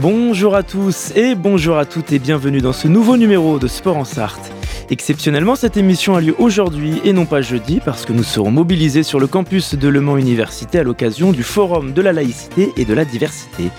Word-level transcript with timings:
Bonjour 0.00 0.54
à 0.54 0.62
tous 0.62 1.10
et 1.16 1.34
bonjour 1.34 1.76
à 1.76 1.84
toutes 1.84 2.12
et 2.12 2.20
bienvenue 2.20 2.60
dans 2.60 2.72
ce 2.72 2.86
nouveau 2.86 3.16
numéro 3.16 3.58
de 3.58 3.66
Sport 3.66 3.96
en 3.96 4.04
Sarthe. 4.04 4.52
Exceptionnellement, 4.90 5.56
cette 5.56 5.76
émission 5.76 6.14
a 6.14 6.20
lieu 6.20 6.36
aujourd'hui 6.38 7.00
et 7.02 7.12
non 7.12 7.26
pas 7.26 7.42
jeudi 7.42 7.80
parce 7.84 8.06
que 8.06 8.12
nous 8.12 8.22
serons 8.22 8.52
mobilisés 8.52 9.02
sur 9.02 9.18
le 9.18 9.26
campus 9.26 9.74
de 9.74 9.88
Le 9.88 10.00
Mans 10.00 10.16
Université 10.16 10.78
à 10.78 10.84
l'occasion 10.84 11.32
du 11.32 11.42
Forum 11.42 11.92
de 11.94 12.00
la 12.00 12.12
laïcité 12.12 12.72
et 12.76 12.84
de 12.84 12.94
la 12.94 13.04
diversité. 13.04 13.70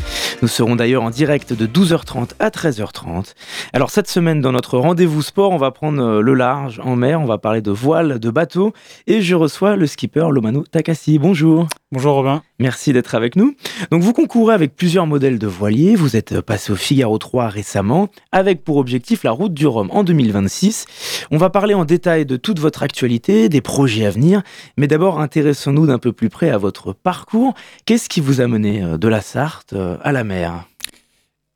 Nous 0.41 0.47
serons 0.47 0.77
d'ailleurs 0.77 1.03
en 1.03 1.09
direct 1.09 1.51
de 1.51 1.67
12h30 1.67 2.29
à 2.39 2.49
13h30. 2.49 3.33
Alors 3.73 3.89
cette 3.89 4.07
semaine, 4.07 4.39
dans 4.39 4.53
notre 4.53 4.77
rendez-vous 4.77 5.21
sport, 5.21 5.51
on 5.51 5.57
va 5.57 5.71
prendre 5.71 6.01
euh, 6.01 6.21
le 6.21 6.33
large 6.33 6.79
en 6.81 6.95
mer, 6.95 7.19
on 7.19 7.25
va 7.25 7.37
parler 7.37 7.61
de 7.61 7.71
voile, 7.71 8.19
de 8.19 8.29
bateau 8.29 8.71
et 9.05 9.21
je 9.21 9.35
reçois 9.35 9.75
le 9.75 9.85
skipper 9.85 10.29
Lomano 10.31 10.63
Takasi. 10.63 11.19
Bonjour. 11.19 11.67
Bonjour 11.91 12.13
Robin. 12.13 12.41
Merci 12.59 12.93
d'être 12.93 13.15
avec 13.15 13.35
nous. 13.35 13.55
Donc 13.91 14.01
vous 14.01 14.13
concourez 14.13 14.53
avec 14.53 14.75
plusieurs 14.75 15.07
modèles 15.07 15.39
de 15.39 15.47
voiliers, 15.47 15.95
vous 15.95 16.15
êtes 16.15 16.39
passé 16.39 16.71
au 16.71 16.75
Figaro 16.75 17.17
3 17.17 17.47
récemment, 17.47 18.09
avec 18.31 18.63
pour 18.63 18.77
objectif 18.77 19.23
la 19.23 19.31
route 19.31 19.53
du 19.53 19.67
Rhum 19.67 19.89
en 19.91 20.03
2026. 20.03 20.85
On 21.31 21.37
va 21.37 21.49
parler 21.49 21.73
en 21.73 21.83
détail 21.83 22.25
de 22.25 22.37
toute 22.37 22.59
votre 22.59 22.83
actualité, 22.83 23.49
des 23.49 23.61
projets 23.61 24.05
à 24.05 24.11
venir, 24.11 24.41
mais 24.77 24.87
d'abord 24.87 25.19
intéressons-nous 25.19 25.87
d'un 25.87 25.99
peu 25.99 26.13
plus 26.13 26.29
près 26.29 26.49
à 26.49 26.57
votre 26.57 26.93
parcours. 26.93 27.55
Qu'est-ce 27.85 28.07
qui 28.07 28.21
vous 28.21 28.39
a 28.39 28.47
mené 28.47 28.83
euh, 28.83 28.97
de 28.97 29.07
la 29.07 29.21
Sarthe 29.21 29.73
euh, 29.73 29.97
à 30.01 30.11
la 30.11 30.23
mer 30.23 30.28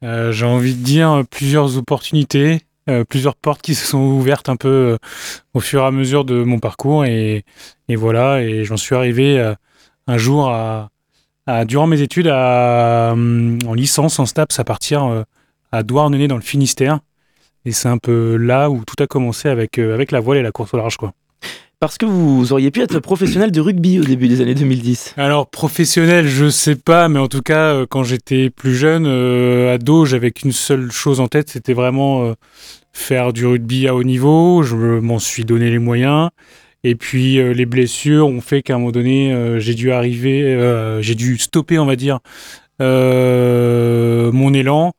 euh, 0.04 0.32
J'ai 0.32 0.46
envie 0.46 0.76
de 0.76 0.84
dire 0.84 1.24
plusieurs 1.30 1.78
opportunités, 1.78 2.62
euh, 2.90 3.06
plusieurs 3.06 3.36
portes 3.36 3.62
qui 3.62 3.76
se 3.76 3.86
sont 3.86 4.00
ouvertes 4.00 4.50
un 4.50 4.58
peu 4.58 4.68
euh, 4.68 4.98
au 5.54 5.60
fur 5.62 5.82
et 5.82 5.86
à 5.86 5.92
mesure 5.92 6.26
de 6.26 6.44
mon 6.44 6.60
parcours 6.60 7.06
et, 7.06 7.46
voilà, 7.90 8.42
et 8.42 8.66
j'en 8.66 8.78
suis 8.78 8.96
arrivé 8.96 9.40
euh, 9.40 9.54
un 10.08 10.18
jour 10.18 10.50
à, 10.50 10.90
durant 11.66 11.88
mes 11.88 12.02
études 12.02 12.28
à, 12.28 13.14
en 13.14 13.74
licence, 13.74 14.20
en 14.20 14.26
STAPS, 14.26 14.60
à 14.60 14.64
partir 14.64 15.06
euh, 15.06 15.24
à 15.72 15.84
Douarnenez 15.84 16.28
dans 16.28 16.36
le 16.36 16.42
Finistère. 16.42 17.00
Et 17.66 17.72
c'est 17.72 17.88
un 17.88 17.98
peu 17.98 18.36
là 18.36 18.70
où 18.70 18.84
tout 18.86 19.02
a 19.02 19.08
commencé 19.08 19.48
avec, 19.48 19.78
euh, 19.78 19.94
avec 19.94 20.12
la 20.12 20.20
voile 20.20 20.38
et 20.38 20.42
la 20.42 20.52
course 20.52 20.74
au 20.74 20.78
large. 20.78 20.98
Quoi. 20.98 21.14
Parce 21.84 21.98
que 21.98 22.06
vous 22.06 22.54
auriez 22.54 22.72
pu 22.72 22.80
être 22.80 23.02
professionnel 23.02 23.52
de 23.52 23.60
rugby 23.60 24.00
au 24.00 24.06
début 24.06 24.30
des 24.30 24.40
années 24.40 24.56
2010. 24.56 25.16
Alors 25.18 25.50
professionnel, 25.50 26.30
je 26.30 26.50
sais 26.50 26.78
pas, 26.78 27.10
mais 27.10 27.20
en 27.20 27.28
tout 27.28 27.42
cas, 27.42 27.74
euh, 27.74 27.86
quand 27.86 28.04
j'étais 28.04 28.50
plus 28.50 28.74
jeune, 28.74 29.06
euh, 29.06 29.74
ado, 29.76 30.06
j'avais 30.06 30.32
qu'une 30.32 30.54
seule 30.54 30.94
chose 30.94 31.20
en 31.20 31.28
tête, 31.28 31.50
c'était 31.50 31.74
vraiment 31.74 32.24
euh, 32.24 32.36
faire 32.94 33.34
du 33.34 33.46
rugby 33.46 33.90
à 33.90 33.96
haut 33.96 34.04
niveau. 34.06 34.64
Je 34.64 34.78
m'en 34.78 35.20
suis 35.20 35.44
donné 35.44 35.70
les 35.70 35.78
moyens. 35.78 36.30
Et 36.86 36.96
puis 36.96 37.38
euh, 37.38 37.52
les 37.52 37.66
blessures 37.66 38.28
ont 38.28 38.40
fait 38.40 38.62
qu'à 38.62 38.76
un 38.76 38.78
moment 38.78 38.92
donné, 38.92 39.36
j'ai 39.60 39.74
dû 39.74 39.92
arriver, 39.92 40.98
j'ai 41.02 41.16
dû 41.16 41.38
stopper, 41.38 41.80
on 41.80 41.86
va 41.86 41.98
dire, 41.98 42.20
mon 42.80 44.54
élan. 44.54 44.94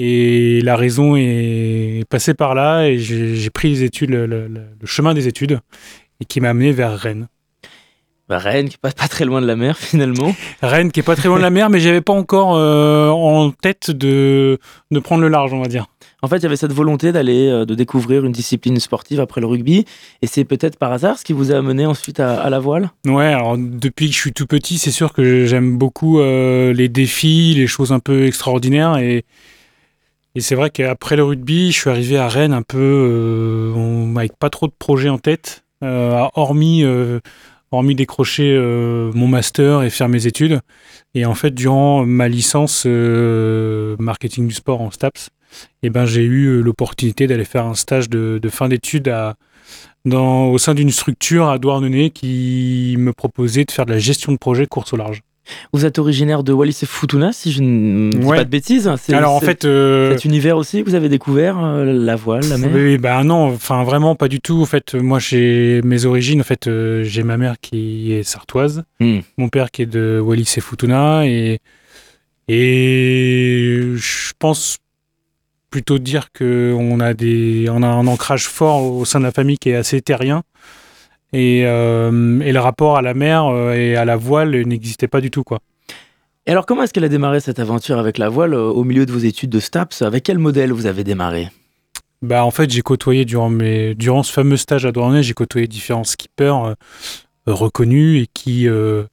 Et 0.00 0.60
la 0.60 0.76
raison 0.76 1.16
est 1.16 2.04
passée 2.10 2.34
par 2.34 2.54
là 2.54 2.86
et 2.86 2.98
j'ai 2.98 3.50
pris 3.50 3.70
les 3.70 3.82
études, 3.82 4.10
le 4.10 4.68
chemin 4.84 5.14
des 5.14 5.26
études, 5.26 5.60
et 6.20 6.24
qui 6.24 6.40
m'a 6.40 6.50
amené 6.50 6.72
vers 6.72 6.96
Rennes. 6.96 7.28
Bah, 8.28 8.36
Rennes, 8.36 8.68
qui 8.68 8.74
est 8.74 8.80
pas, 8.80 8.90
pas 8.90 9.08
très 9.08 9.24
loin 9.24 9.40
de 9.40 9.46
la 9.46 9.56
mer 9.56 9.78
finalement. 9.78 10.34
Rennes 10.60 10.92
qui 10.92 11.00
est 11.00 11.02
pas 11.02 11.16
très 11.16 11.28
loin 11.28 11.38
de 11.38 11.42
la 11.42 11.50
mer, 11.50 11.70
mais 11.70 11.80
j'avais 11.80 12.02
pas 12.02 12.12
encore 12.12 12.56
euh, 12.56 13.08
en 13.08 13.50
tête 13.50 13.90
de, 13.90 14.58
de 14.90 14.98
prendre 15.00 15.22
le 15.22 15.28
large, 15.28 15.52
on 15.54 15.62
va 15.62 15.68
dire. 15.68 15.86
En 16.20 16.28
fait, 16.28 16.38
il 16.38 16.42
y 16.42 16.46
avait 16.46 16.56
cette 16.56 16.72
volonté 16.72 17.12
d'aller, 17.12 17.48
euh, 17.48 17.64
de 17.64 17.74
découvrir 17.74 18.24
une 18.24 18.32
discipline 18.32 18.78
sportive 18.80 19.20
après 19.20 19.40
le 19.40 19.46
rugby. 19.46 19.86
Et 20.20 20.26
c'est 20.26 20.44
peut-être 20.44 20.76
par 20.76 20.92
hasard 20.92 21.18
ce 21.18 21.24
qui 21.24 21.32
vous 21.32 21.52
a 21.52 21.56
amené 21.56 21.86
ensuite 21.86 22.20
à, 22.20 22.38
à 22.40 22.50
la 22.50 22.58
voile? 22.58 22.90
Ouais, 23.06 23.26
alors 23.26 23.56
depuis 23.56 24.08
que 24.08 24.14
je 24.14 24.18
suis 24.20 24.32
tout 24.32 24.46
petit, 24.46 24.78
c'est 24.78 24.90
sûr 24.90 25.14
que 25.14 25.46
j'aime 25.46 25.78
beaucoup 25.78 26.20
euh, 26.20 26.74
les 26.74 26.88
défis, 26.88 27.54
les 27.56 27.66
choses 27.66 27.92
un 27.92 28.00
peu 28.00 28.26
extraordinaires. 28.26 28.98
Et, 28.98 29.24
et 30.34 30.40
c'est 30.40 30.54
vrai 30.54 30.68
qu'après 30.68 31.16
le 31.16 31.24
rugby, 31.24 31.72
je 31.72 31.78
suis 31.78 31.90
arrivé 31.90 32.18
à 32.18 32.28
Rennes 32.28 32.52
un 32.52 32.62
peu 32.62 33.72
avec 34.16 34.36
pas 34.36 34.50
trop 34.50 34.66
de 34.66 34.74
projets 34.76 35.08
en 35.08 35.18
tête, 35.18 35.64
hormis, 35.82 36.84
euh, 36.84 37.20
hormis 37.70 37.94
décrocher 37.94 38.54
euh, 38.56 39.10
mon 39.14 39.26
master 39.28 39.82
et 39.82 39.90
faire 39.90 40.08
mes 40.08 40.26
études. 40.26 40.60
Et 41.14 41.26
en 41.26 41.34
fait, 41.34 41.50
durant 41.52 42.04
ma 42.06 42.28
licence 42.28 42.84
euh, 42.86 43.96
marketing 43.98 44.48
du 44.48 44.54
sport 44.54 44.80
en 44.80 44.90
STAPS, 44.90 45.30
eh 45.82 45.90
ben, 45.90 46.04
j'ai 46.04 46.22
eu 46.22 46.46
euh, 46.46 46.60
l'opportunité 46.60 47.26
d'aller 47.26 47.44
faire 47.44 47.66
un 47.66 47.74
stage 47.74 48.08
de, 48.08 48.38
de 48.40 48.48
fin 48.48 48.68
d'études 48.68 49.12
au 50.10 50.58
sein 50.58 50.74
d'une 50.74 50.90
structure 50.90 51.48
à 51.48 51.58
Douarnenez 51.58 52.10
qui 52.10 52.96
me 52.98 53.12
proposait 53.12 53.64
de 53.64 53.70
faire 53.70 53.84
de 53.84 53.92
la 53.92 53.98
gestion 53.98 54.32
de 54.32 54.38
projet 54.38 54.66
course 54.66 54.92
au 54.92 54.96
large. 54.96 55.22
Vous 55.72 55.84
êtes 55.86 55.98
originaire 55.98 56.42
de 56.42 56.52
Wallis 56.52 56.78
et 56.82 56.86
Futuna, 56.86 57.32
si 57.32 57.52
je 57.52 57.62
ne 57.62 58.10
dis 58.10 58.18
Ouais. 58.26 58.36
pas 58.38 58.44
de 58.44 58.50
bêtises. 58.50 58.90
C'est- 59.00 59.14
Alors 59.14 59.32
en 59.34 59.40
fait, 59.40 59.64
euh, 59.64 60.12
cet 60.12 60.24
univers 60.24 60.56
aussi 60.56 60.82
que 60.82 60.88
vous 60.88 60.94
avez 60.94 61.08
découvert, 61.08 61.58
euh, 61.62 61.84
la 61.84 62.16
voile, 62.16 62.42
la 62.48 62.58
mer? 62.58 62.70
Oui, 62.74 62.98
bah 62.98 63.22
non, 63.24 63.46
enfin 63.54 63.82
vraiment 63.84 64.14
pas 64.14 64.28
du 64.28 64.40
tout. 64.40 64.60
En 64.62 64.66
fait, 64.66 64.94
moi 64.94 65.18
j'ai 65.18 65.80
mes 65.84 66.04
origines. 66.04 66.40
En 66.40 66.44
fait, 66.44 66.66
euh, 66.66 67.02
j'ai 67.04 67.22
ma 67.22 67.36
mère 67.36 67.54
qui 67.60 68.12
est 68.12 68.22
sartoise, 68.22 68.84
Hmm. 69.00 69.18
mon 69.36 69.48
père 69.48 69.70
qui 69.70 69.82
est 69.82 69.86
de 69.86 70.20
Wallis 70.24 70.54
et 70.56 70.60
Futuna, 70.60 71.26
et 71.26 71.60
et 72.50 73.92
je 73.96 74.32
pense 74.38 74.78
plutôt 75.70 75.98
dire 75.98 76.28
que 76.32 76.74
on 76.78 76.98
a 77.00 77.12
des, 77.14 77.66
on 77.70 77.82
a 77.82 77.86
un 77.86 78.06
ancrage 78.06 78.46
fort 78.48 78.82
au 78.82 79.04
sein 79.04 79.18
de 79.20 79.24
la 79.24 79.32
famille 79.32 79.58
qui 79.58 79.70
est 79.70 79.74
assez 79.76 80.00
terrien. 80.00 80.42
Et, 81.32 81.62
euh, 81.66 82.40
et 82.40 82.52
le 82.52 82.60
rapport 82.60 82.96
à 82.96 83.02
la 83.02 83.14
mer 83.14 83.46
euh, 83.46 83.74
et 83.74 83.96
à 83.96 84.04
la 84.04 84.16
voile 84.16 84.50
n'existait 84.66 85.08
pas 85.08 85.20
du 85.20 85.30
tout 85.30 85.44
quoi. 85.44 85.58
Et 86.48 86.50
alors, 86.50 86.64
comment 86.64 86.82
est-ce 86.82 86.94
qu'elle 86.94 87.04
a 87.04 87.10
démarré 87.10 87.40
cette 87.40 87.58
aventure 87.58 87.98
avec 87.98 88.16
la 88.16 88.30
voile 88.30 88.54
euh, 88.54 88.70
au 88.70 88.82
milieu 88.82 89.04
de 89.04 89.12
vos 89.12 89.18
études 89.18 89.50
de 89.50 89.60
STAPS? 89.60 90.00
Avec 90.00 90.24
quel 90.24 90.38
modèle 90.38 90.72
vous 90.72 90.86
avez 90.86 91.04
démarré? 91.04 91.50
Bah, 92.22 92.42
en 92.42 92.50
fait, 92.50 92.70
j'ai 92.70 92.80
côtoyé 92.80 93.26
durant, 93.26 93.50
mes, 93.50 93.94
durant 93.94 94.22
ce 94.22 94.32
fameux 94.32 94.56
stage 94.56 94.86
à 94.86 94.90
Douarnenez, 94.90 95.22
j'ai 95.22 95.34
côtoyé 95.34 95.66
différents 95.66 96.04
skippers 96.04 96.54
euh, 96.64 96.74
reconnus 97.46 98.22
et 98.22 98.26
qui, 98.32 98.66
euh, 98.66 99.04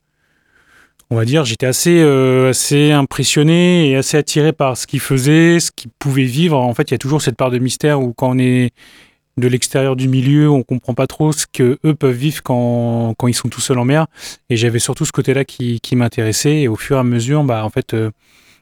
on 1.10 1.18
va 1.18 1.26
dire, 1.26 1.44
j'étais 1.44 1.66
assez, 1.66 2.02
assez 2.02 2.94
impressionné 2.94 3.90
et 3.90 3.98
assez 3.98 4.16
attiré 4.16 4.54
par 4.54 4.78
ce 4.78 4.88
qu'ils 4.88 5.02
faisaient, 5.02 5.60
ce 5.60 5.72
qu'ils 5.76 5.92
pouvaient 6.00 6.24
vivre. 6.24 6.58
En 6.58 6.74
fait, 6.74 6.90
il 6.90 6.94
y 6.94 6.96
a 6.96 7.00
toujours 7.00 7.22
cette 7.22 7.36
part 7.36 7.52
de 7.52 7.60
mystère 7.60 8.00
où 8.00 8.14
quand 8.14 8.30
on 8.30 8.40
est 8.40 8.72
de 9.38 9.48
l'extérieur 9.48 9.96
du 9.96 10.08
milieu, 10.08 10.50
on 10.50 10.64
comprend 10.64 10.94
pas 10.94 11.08
trop 11.08 11.32
ce 11.32 11.46
que 11.52 11.78
eux 11.86 11.94
peuvent 11.96 12.16
vivre 12.16 12.42
quand, 12.44 13.14
quand 13.18 13.28
ils 13.28 13.34
sont 13.34 13.50
tout 13.50 13.62
seuls 13.62 13.80
en 13.80 13.86
mer. 13.86 14.08
Et 14.50 14.56
j'avais 14.58 14.80
surtout 14.80 15.06
ce 15.06 15.12
côté-là 15.12 15.44
qui, 15.46 15.80
qui 15.82 15.96
m'intéressait. 15.96 16.62
Et 16.62 16.68
au 16.68 16.76
fur 16.78 16.96
et 16.98 17.00
à 17.00 17.04
mesure, 17.04 17.44
bah, 17.44 17.66
en 17.66 17.70
fait, 17.70 17.94
euh, 17.94 18.12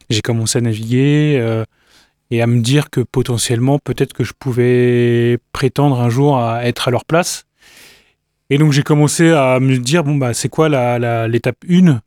j'ai 0.09 0.21
commencé 0.21 0.57
à 0.57 0.61
naviguer. 0.61 1.37
euh, 1.39 1.63
et 2.31 2.41
à 2.41 2.47
me 2.47 2.61
dire 2.61 2.89
que 2.89 3.01
potentiellement, 3.01 3.77
peut-être 3.77 4.13
que 4.13 4.23
je 4.23 4.33
pouvais 4.37 5.37
prétendre 5.51 6.01
un 6.01 6.09
jour 6.09 6.39
à 6.39 6.65
être 6.65 6.87
à 6.87 6.91
leur 6.91 7.05
place. 7.05 7.45
Et 8.49 8.57
donc 8.57 8.71
j'ai 8.71 8.81
commencé 8.81 9.29
à 9.29 9.59
me 9.59 9.77
dire, 9.77 10.03
bon, 10.03 10.15
bah, 10.15 10.33
c'est 10.33 10.49
quoi 10.49 10.67
la- 10.67 10.97
la- 10.97 11.27
l'étape 11.27 11.57
1 11.69 12.01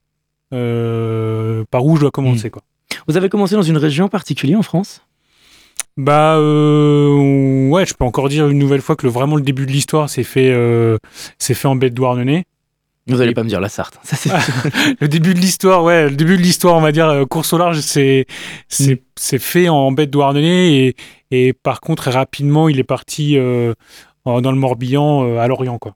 euh, 0.52 1.64
Par 1.70 1.84
où 1.84 1.94
je 1.96 2.00
dois 2.00 2.10
commencer 2.10 2.50
quoi. 2.50 2.62
Vous 3.06 3.16
avez 3.16 3.28
commencé 3.28 3.54
dans 3.54 3.62
une 3.62 3.76
région 3.76 4.08
particulière 4.08 4.58
en 4.58 4.62
France? 4.62 5.02
Bah 5.96 6.36
euh, 6.36 7.68
ouais, 7.68 7.86
je 7.86 7.94
peux 7.94 8.04
encore 8.04 8.28
dire 8.28 8.48
une 8.48 8.58
nouvelle 8.58 8.82
fois 8.82 8.96
que 8.96 9.06
le, 9.06 9.12
vraiment 9.12 9.36
le 9.36 9.42
début 9.42 9.64
de 9.66 9.72
l'histoire 9.72 10.10
s'est 10.10 10.24
fait, 10.24 10.50
euh, 10.50 10.98
s'est 11.38 11.54
fait 11.54 11.68
en 11.68 11.76
de 11.90 11.94
Douarnenez. 11.94 12.44
Vous 13.06 13.20
allez 13.20 13.30
Et- 13.30 13.34
pas 13.34 13.44
me 13.44 13.48
dire 13.48 13.60
la 13.60 13.68
Sarthe. 13.70 13.98
Ça, 14.02 14.16
c'est. 14.16 14.30
Le 15.00 15.08
début 15.08 15.32
de 15.32 15.38
l'histoire, 15.38 15.82
ouais, 15.84 16.10
le 16.10 16.16
début 16.16 16.36
de 16.36 16.42
l'histoire, 16.42 16.76
on 16.76 16.80
va 16.80 16.92
dire, 16.92 17.08
euh, 17.08 17.24
course 17.24 17.52
au 17.54 17.58
large, 17.58 17.80
c'est 17.80 18.26
c'est 18.68 19.02
c'est 19.16 19.38
fait 19.38 19.68
en 19.70 19.90
de 20.06 20.10
Douarnenez 20.10 20.88
et, 20.88 20.96
et 21.30 21.52
par 21.54 21.80
contre, 21.80 22.02
très 22.02 22.10
rapidement, 22.10 22.68
il 22.68 22.78
est 22.78 22.84
parti 22.84 23.38
euh, 23.38 23.72
dans 24.26 24.40
le 24.52 24.58
Morbihan, 24.58 25.24
euh, 25.24 25.38
à 25.38 25.46
Lorient, 25.48 25.78
quoi. 25.78 25.94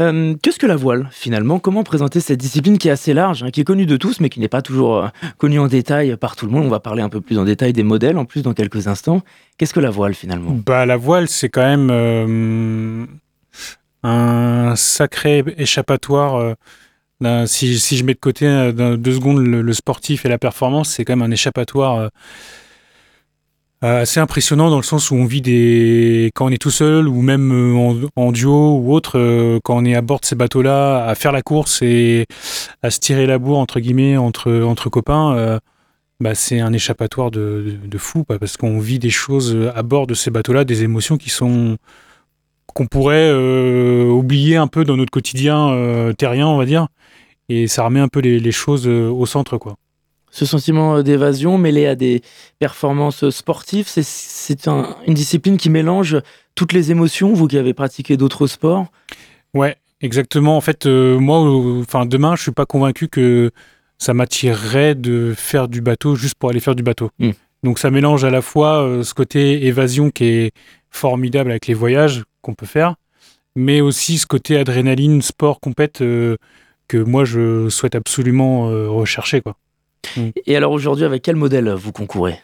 Euh, 0.00 0.34
Qu'est-ce 0.42 0.58
que 0.58 0.66
la 0.66 0.76
voile 0.76 1.08
finalement? 1.12 1.58
Comment 1.58 1.82
présenter 1.82 2.20
cette 2.20 2.38
discipline 2.38 2.78
qui 2.78 2.88
est 2.88 2.92
assez 2.92 3.12
large, 3.12 3.42
hein, 3.42 3.50
qui 3.50 3.60
est 3.60 3.64
connue 3.64 3.86
de 3.86 3.96
tous, 3.96 4.20
mais 4.20 4.28
qui 4.28 4.40
n'est 4.40 4.48
pas 4.48 4.62
toujours 4.62 4.96
euh, 4.96 5.08
connue 5.38 5.58
en 5.58 5.66
détail 5.66 6.16
par 6.16 6.36
tout 6.36 6.46
le 6.46 6.52
monde? 6.52 6.64
On 6.64 6.70
va 6.70 6.80
parler 6.80 7.02
un 7.02 7.08
peu 7.08 7.20
plus 7.20 7.38
en 7.38 7.44
détail 7.44 7.72
des 7.72 7.82
modèles 7.82 8.16
en 8.16 8.24
plus 8.24 8.42
dans 8.42 8.54
quelques 8.54 8.88
instants. 8.88 9.22
Qu'est-ce 9.58 9.74
que 9.74 9.80
la 9.80 9.90
voile 9.90 10.14
finalement? 10.14 10.58
Bah, 10.64 10.86
la 10.86 10.96
voile, 10.96 11.28
c'est 11.28 11.50
quand 11.50 11.62
même 11.62 11.90
euh, 11.90 13.06
un 14.02 14.74
sacré 14.76 15.44
échappatoire. 15.58 16.54
si, 17.46 17.76
je 17.76 18.04
mets 18.04 18.14
de 18.14 18.20
côté 18.20 18.72
deux 18.72 19.14
secondes 19.14 19.38
le, 19.38 19.72
sportif 19.72 20.24
et 20.24 20.28
la 20.28 20.38
performance, 20.38 20.88
c'est 20.90 21.04
quand 21.04 21.16
même 21.16 21.28
un 21.28 21.32
échappatoire 21.32 22.10
assez 23.82 24.20
impressionnant 24.20 24.68
dans 24.68 24.76
le 24.76 24.82
sens 24.82 25.10
où 25.10 25.14
on 25.14 25.24
vit 25.24 25.40
des 25.40 26.30
quand 26.34 26.46
on 26.46 26.50
est 26.50 26.60
tout 26.60 26.70
seul 26.70 27.08
ou 27.08 27.22
même 27.22 27.50
euh, 27.50 28.08
en, 28.14 28.32
duo 28.32 28.76
ou 28.76 28.92
autre 28.92 29.18
euh, 29.18 29.58
quand 29.64 29.76
on 29.76 29.84
est 29.84 29.94
à 29.94 30.02
bord 30.02 30.20
de 30.20 30.26
ces 30.26 30.36
bateaux-là 30.36 31.06
à 31.06 31.14
faire 31.14 31.32
la 31.32 31.40
course 31.40 31.80
et 31.80 32.26
à 32.82 32.90
se 32.90 33.00
tirer 33.00 33.26
la 33.26 33.38
bourre 33.38 33.58
entre 33.58 33.80
guillemets 33.80 34.18
entre 34.18 34.52
entre 34.62 34.90
copains 34.90 35.58
bah, 36.20 36.34
c'est 36.34 36.60
un 36.60 36.74
échappatoire 36.74 37.30
de, 37.30 37.78
de, 37.82 37.98
fou 37.98 38.24
parce 38.24 38.58
qu'on 38.58 38.78
vit 38.78 38.98
des 38.98 39.08
choses 39.08 39.56
à 39.74 39.82
bord 39.82 40.06
de 40.06 40.12
ces 40.12 40.30
bateaux-là 40.30 40.64
des 40.64 40.82
émotions 40.82 41.16
qui 41.16 41.30
sont 41.30 41.78
qu'on 42.66 42.86
pourrait 42.86 43.32
oublier 43.32 44.56
un 44.56 44.66
peu 44.66 44.84
dans 44.84 44.98
notre 44.98 45.10
quotidien 45.10 46.12
terrien 46.18 46.46
on 46.46 46.58
va 46.58 46.66
dire. 46.66 46.88
Et 47.48 47.66
ça 47.66 47.84
remet 47.84 48.00
un 48.00 48.08
peu 48.08 48.20
les, 48.20 48.38
les 48.38 48.52
choses 48.52 48.86
au 48.86 49.24
centre 49.24 49.56
quoi 49.56 49.76
ce 50.30 50.46
sentiment 50.46 50.96
euh, 50.96 51.02
d'évasion 51.02 51.58
mêlé 51.58 51.86
à 51.86 51.94
des 51.94 52.22
performances 52.58 53.28
sportives, 53.30 53.86
c'est 53.88 54.68
une 54.68 55.14
discipline 55.14 55.56
qui 55.56 55.70
mélange 55.70 56.18
toutes 56.54 56.72
les 56.72 56.90
émotions, 56.90 57.32
vous 57.32 57.48
qui 57.48 57.58
avez 57.58 57.74
pratiqué 57.74 58.16
d'autres 58.16 58.46
sports 58.46 58.86
Ouais, 59.54 59.76
exactement. 60.00 60.56
En 60.56 60.60
fait, 60.60 60.86
euh, 60.86 61.18
moi, 61.18 61.38
enfin, 61.80 62.06
demain, 62.06 62.36
je 62.36 62.42
suis 62.42 62.52
pas 62.52 62.66
convaincu 62.66 63.08
que 63.08 63.50
ça 63.98 64.14
m'attirerait 64.14 64.94
de 64.94 65.34
faire 65.36 65.68
du 65.68 65.80
bateau 65.80 66.14
juste 66.14 66.36
pour 66.36 66.50
aller 66.50 66.60
faire 66.60 66.74
du 66.74 66.82
bateau. 66.82 67.10
Hmm. 67.18 67.32
Donc 67.62 67.78
ça 67.78 67.90
mélange 67.90 68.24
à 68.24 68.30
la 68.30 68.40
fois 68.40 68.82
euh, 68.82 69.02
ce 69.02 69.12
côté 69.12 69.66
évasion 69.66 70.10
qui 70.10 70.24
est 70.24 70.52
formidable 70.90 71.50
avec 71.50 71.66
les 71.66 71.74
voyages 71.74 72.24
qu'on 72.40 72.54
peut 72.54 72.66
faire, 72.66 72.94
mais 73.54 73.80
aussi 73.80 74.16
ce 74.16 74.26
côté 74.26 74.56
adrénaline, 74.56 75.20
sport, 75.20 75.60
compète 75.60 75.98
que 75.98 76.38
moi 76.94 77.24
je 77.24 77.68
souhaite 77.68 77.94
absolument 77.94 78.66
rechercher. 78.88 79.40
Quoi. 79.40 79.54
Mm. 80.16 80.30
Et 80.46 80.56
alors 80.56 80.72
aujourd'hui, 80.72 81.04
avec 81.04 81.22
quel 81.22 81.36
modèle 81.36 81.70
vous 81.70 81.92
concourez? 81.92 82.38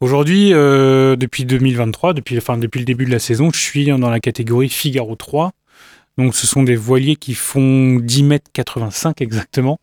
Aujourd'hui, 0.00 0.52
euh, 0.52 1.16
depuis 1.16 1.44
2023, 1.44 2.14
depuis, 2.14 2.38
enfin, 2.38 2.56
depuis 2.56 2.78
le 2.78 2.84
début 2.84 3.04
de 3.04 3.10
la 3.10 3.18
saison, 3.18 3.50
je 3.52 3.60
suis 3.60 3.86
dans 3.86 4.10
la 4.10 4.20
catégorie 4.20 4.68
Figaro 4.68 5.16
3. 5.16 5.52
Donc 6.18 6.34
ce 6.34 6.46
sont 6.46 6.62
des 6.62 6.76
voiliers 6.76 7.16
qui 7.16 7.34
font 7.34 7.96
10 7.96 8.22
mètres 8.24 8.50
85 8.52 9.20
exactement, 9.20 9.78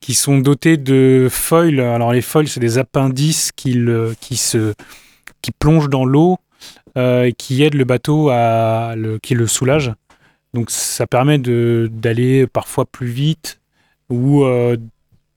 qui 0.00 0.14
sont 0.14 0.38
dotés 0.38 0.76
de 0.76 1.28
foils. 1.30 1.80
Alors 1.80 2.12
les 2.12 2.22
foils, 2.22 2.48
c'est 2.48 2.60
des 2.60 2.78
appendices 2.78 3.52
qui, 3.52 3.78
qui, 4.20 4.36
se, 4.36 4.74
qui 5.42 5.50
plongent 5.52 5.88
dans 5.88 6.04
l'eau 6.04 6.38
euh, 6.96 7.24
et 7.24 7.32
qui 7.32 7.62
aident 7.62 7.74
le 7.74 7.84
bateau 7.84 8.28
à 8.30 8.94
le, 8.96 9.18
qui 9.18 9.34
le 9.34 9.46
soulage. 9.46 9.92
Donc 10.54 10.70
ça 10.70 11.06
permet 11.06 11.38
d'aller 11.38 12.46
parfois 12.46 12.84
plus 12.84 13.08
vite 13.08 13.60
ou 14.08 14.44
euh, 14.44 14.76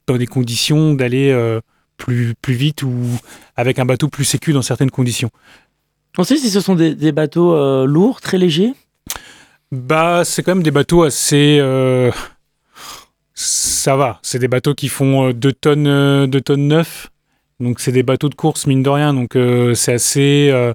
dans 0.08 0.18
des 0.18 0.28
conditions 0.28 0.94
d'aller 0.94 1.32
euh, 1.32 1.62
plus, 1.98 2.34
plus 2.42 2.54
vite 2.54 2.84
ou 2.84 2.94
avec 3.56 3.80
un 3.80 3.86
bateau 3.86 4.08
plus 4.08 4.26
sécu 4.26 4.54
dans 4.54 4.62
certaines 4.62 4.92
conditions. 4.92 5.30
On 6.18 6.24
sait 6.24 6.38
si 6.38 6.50
ce 6.50 6.60
sont 6.60 6.76
des, 6.76 7.12
bateaux 7.12 7.54
euh, 7.54 7.86
lourds, 7.86 8.20
très 8.22 8.38
légers? 8.38 8.74
Bah, 9.72 10.24
c'est 10.26 10.44
quand 10.44 10.56
même 10.56 10.64
des 10.64 10.72
bateaux 10.72 11.04
assez. 11.04 11.58
Euh, 11.62 12.12
ça 13.34 13.96
va. 13.96 14.20
C'est 14.22 14.40
des 14.40 14.50
bateaux 14.50 14.74
qui 14.74 14.90
font 14.90 15.32
2 15.32 15.54
tonnes, 15.54 16.30
2 16.30 16.42
tonnes 16.42 16.68
9. 16.68 17.10
Donc, 17.62 17.80
c'est 17.80 17.94
des 17.94 18.04
bateaux 18.04 18.28
de 18.28 18.36
course, 18.36 18.68
mine 18.68 18.84
de 18.84 18.90
rien. 18.90 19.14
Donc, 19.14 19.38
c'est 19.76 19.94
assez. 19.94 20.74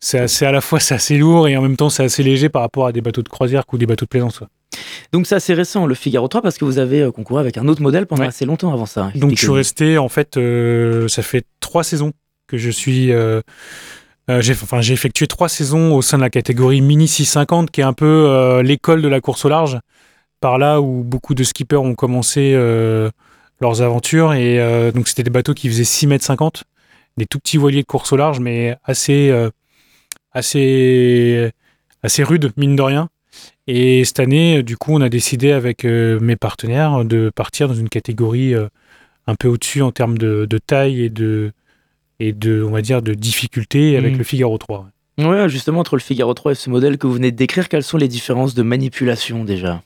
c'est 0.00 0.18
assez 0.18 0.44
à 0.44 0.50
la 0.50 0.60
fois 0.60 0.80
c'est 0.80 0.94
assez 0.94 1.16
lourd 1.16 1.46
et 1.46 1.56
en 1.56 1.62
même 1.62 1.76
temps 1.76 1.88
c'est 1.88 2.02
assez 2.02 2.24
léger 2.24 2.48
par 2.48 2.62
rapport 2.62 2.86
à 2.86 2.92
des 2.92 3.00
bateaux 3.00 3.22
de 3.22 3.28
croisière 3.28 3.62
ou 3.72 3.78
des 3.78 3.86
bateaux 3.86 4.06
de 4.06 4.08
plaisance. 4.08 4.42
Donc 5.12 5.26
c'est 5.26 5.34
assez 5.34 5.54
récent, 5.54 5.86
le 5.86 5.94
Figaro 5.94 6.28
3, 6.28 6.42
parce 6.42 6.58
que 6.58 6.64
vous 6.64 6.78
avez 6.78 7.02
euh, 7.02 7.10
concouru 7.10 7.40
avec 7.40 7.58
un 7.58 7.68
autre 7.68 7.82
modèle 7.82 8.06
pendant 8.06 8.24
assez 8.24 8.44
longtemps 8.44 8.72
avant 8.72 8.86
ça. 8.86 9.10
Donc 9.14 9.32
je 9.32 9.36
suis 9.36 9.50
resté, 9.50 9.98
en 9.98 10.08
fait, 10.08 10.36
euh, 10.36 11.08
ça 11.08 11.22
fait 11.22 11.44
trois 11.60 11.84
saisons 11.84 12.12
que 12.46 12.58
je 12.58 12.70
suis... 12.70 13.12
Euh, 13.12 13.40
j'ai 14.28 14.52
enfin, 14.52 14.80
effectué 14.80 15.26
trois 15.26 15.48
saisons 15.48 15.94
au 15.94 16.00
sein 16.00 16.16
de 16.16 16.22
la 16.22 16.30
catégorie 16.30 16.80
Mini 16.80 17.08
650, 17.08 17.70
qui 17.70 17.80
est 17.80 17.84
un 17.84 17.92
peu 17.92 18.60
l'école 18.62 19.02
de 19.02 19.08
la 19.08 19.20
course 19.20 19.44
au 19.44 19.48
large, 19.48 19.78
par 20.40 20.58
là 20.58 20.80
où 20.80 21.02
beaucoup 21.02 21.34
de 21.34 21.42
skippers 21.44 21.82
ont 21.82 21.94
commencé 21.94 22.52
leurs 23.60 23.82
aventures. 23.82 24.32
Et 24.32 24.92
donc 24.94 25.08
c'était 25.08 25.24
des 25.24 25.30
bateaux 25.30 25.54
qui 25.54 25.68
faisaient 25.68 25.84
6 25.84 26.06
mètres 26.06 26.24
50, 26.24 26.62
des 27.18 27.26
tout 27.26 27.40
petits 27.40 27.58
voiliers 27.58 27.82
de 27.82 27.86
course 27.86 28.12
au 28.12 28.16
large, 28.16 28.38
mais 28.38 28.76
assez, 28.84 29.34
assez, 30.32 31.50
assez 32.02 32.22
rudes, 32.22 32.52
mine 32.56 32.76
de 32.76 32.82
rien. 32.82 33.08
Et 33.66 34.04
cette 34.04 34.20
année, 34.20 34.62
du 34.62 34.76
coup, 34.76 34.92
on 34.92 35.00
a 35.00 35.08
décidé 35.08 35.52
avec 35.52 35.84
euh, 35.84 36.18
mes 36.20 36.36
partenaires 36.36 37.04
de 37.04 37.30
partir 37.34 37.68
dans 37.68 37.74
une 37.74 37.88
catégorie 37.88 38.54
euh, 38.54 38.68
un 39.26 39.34
peu 39.34 39.48
au-dessus 39.48 39.82
en 39.82 39.92
termes 39.92 40.18
de, 40.18 40.46
taille 40.66 41.02
et 41.02 41.10
de, 41.10 41.52
et 42.18 42.32
de, 42.32 42.62
on 42.62 42.70
va 42.70 42.82
dire, 42.82 43.02
de 43.02 43.14
difficulté 43.14 43.96
avec 43.96 44.14
mmh. 44.14 44.18
le 44.18 44.24
Figaro 44.24 44.58
3. 44.58 44.88
Ouais, 45.18 45.48
justement, 45.48 45.80
entre 45.80 45.96
le 45.96 46.00
Figaro 46.00 46.34
3 46.34 46.52
et 46.52 46.54
ce 46.54 46.70
modèle 46.70 46.98
que 46.98 47.06
vous 47.06 47.14
venez 47.14 47.30
de 47.30 47.36
décrire, 47.36 47.68
quelles 47.68 47.84
sont 47.84 47.98
les 47.98 48.08
différences 48.08 48.54
de 48.54 48.62
manipulation 48.62 49.44
déjà? 49.44 49.82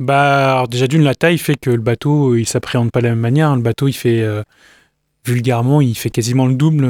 Bah, 0.00 0.64
déjà 0.70 0.86
d'une, 0.86 1.02
la 1.02 1.14
taille 1.14 1.38
fait 1.38 1.56
que 1.56 1.70
le 1.70 1.82
bateau, 1.82 2.34
il 2.36 2.46
s'appréhende 2.46 2.90
pas 2.90 3.00
de 3.00 3.04
la 3.04 3.10
même 3.10 3.20
manière. 3.20 3.54
Le 3.54 3.62
bateau, 3.62 3.86
il 3.86 3.92
fait, 3.92 4.22
euh, 4.22 4.42
vulgairement, 5.26 5.80
il 5.80 5.94
fait 5.94 6.10
quasiment 6.10 6.46
le 6.46 6.54
double 6.54 6.84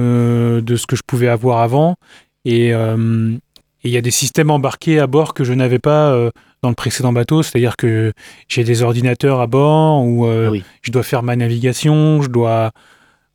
de 0.63 0.77
ce 0.77 0.87
que 0.87 0.97
je 0.97 1.03
pouvais 1.07 1.29
avoir 1.29 1.61
avant. 1.61 1.97
Et, 2.45 2.73
et 3.85 3.89
il 3.89 3.93
y 3.93 3.99
a 3.99 4.01
des 4.01 4.11
systèmes 4.11 4.51
embarqués 4.51 4.99
à 4.99 5.07
bord 5.07 5.35
que 5.35 5.45
je 5.45 5.53
n'avais 5.53 5.79
pas 5.79 6.11
euh, 6.11 6.31
dans 6.63 6.71
le 6.71 6.75
précédent 6.75 7.13
bateau, 7.13 7.43
c'est-à-dire 7.43 7.77
que 7.77 8.15
j'ai 8.49 8.65
des 8.65 8.83
ordinateurs 8.83 9.41
à 9.41 9.47
bord 9.47 10.03
où 10.03 10.27
euh, 10.27 10.59
ah 10.59 10.65
je 10.81 10.91
dois 10.91 11.03
faire 11.03 11.23
ma 11.23 11.37
navigation, 11.37 12.23
je 12.23 12.29
dois... 12.29 12.73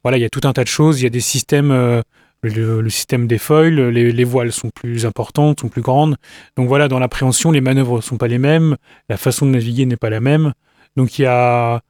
Voilà, 0.04 0.18
il 0.18 0.22
y 0.22 0.25
a 0.25 0.30
tout 0.30 0.42
un 0.46 0.54
tas 0.54 0.63
de 0.63 0.69
choses. 0.69 1.01
Il 1.01 1.04
y 1.04 1.07
a 1.07 1.12
des 1.12 1.19
systèmes, 1.19 1.72
euh, 1.72 2.01
le, 2.42 2.90
système 2.90 3.28
des 3.28 3.38
foils, 3.38 3.90
les, 3.90 4.24
voiles 4.24 4.51
sont 4.51 4.69
plus 4.69 5.06
importantes, 5.06 5.60
sont 5.60 5.68
plus 5.68 5.81
grandes. 5.81 6.16
Donc 6.56 6.68
voilà, 6.68 6.88
dans 6.88 7.00
l'appréhension, 7.00 7.52
les 7.52 7.62
manœuvres 7.62 7.98
ne 7.98 8.02
sont 8.02 8.18
pas 8.18 8.28
les 8.28 8.40
mêmes, 8.40 8.78
la 9.10 9.18
façon 9.18 9.45
de 9.45 9.52
naviguer 9.52 9.86
n'est 9.86 9.98
pas 9.98 10.10
la 10.10 10.19
même. 10.19 10.54
Donc 10.95 11.19
il 11.19 11.24
y 11.24 11.25
a... 11.25 11.81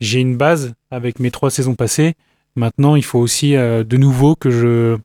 J'ai 0.00 0.20
une 0.20 0.36
base 0.36 0.74
avec 0.90 1.20
mes 1.20 1.30
trois 1.30 1.50
saisons 1.50 1.76
passées. 1.76 2.14
Maintenant, 2.56 2.96
il 2.96 3.04
faut 3.04 3.20
aussi 3.20 3.52
de 3.52 3.96
nouveau 3.96 4.34
que 4.34 4.50
je 4.50 4.98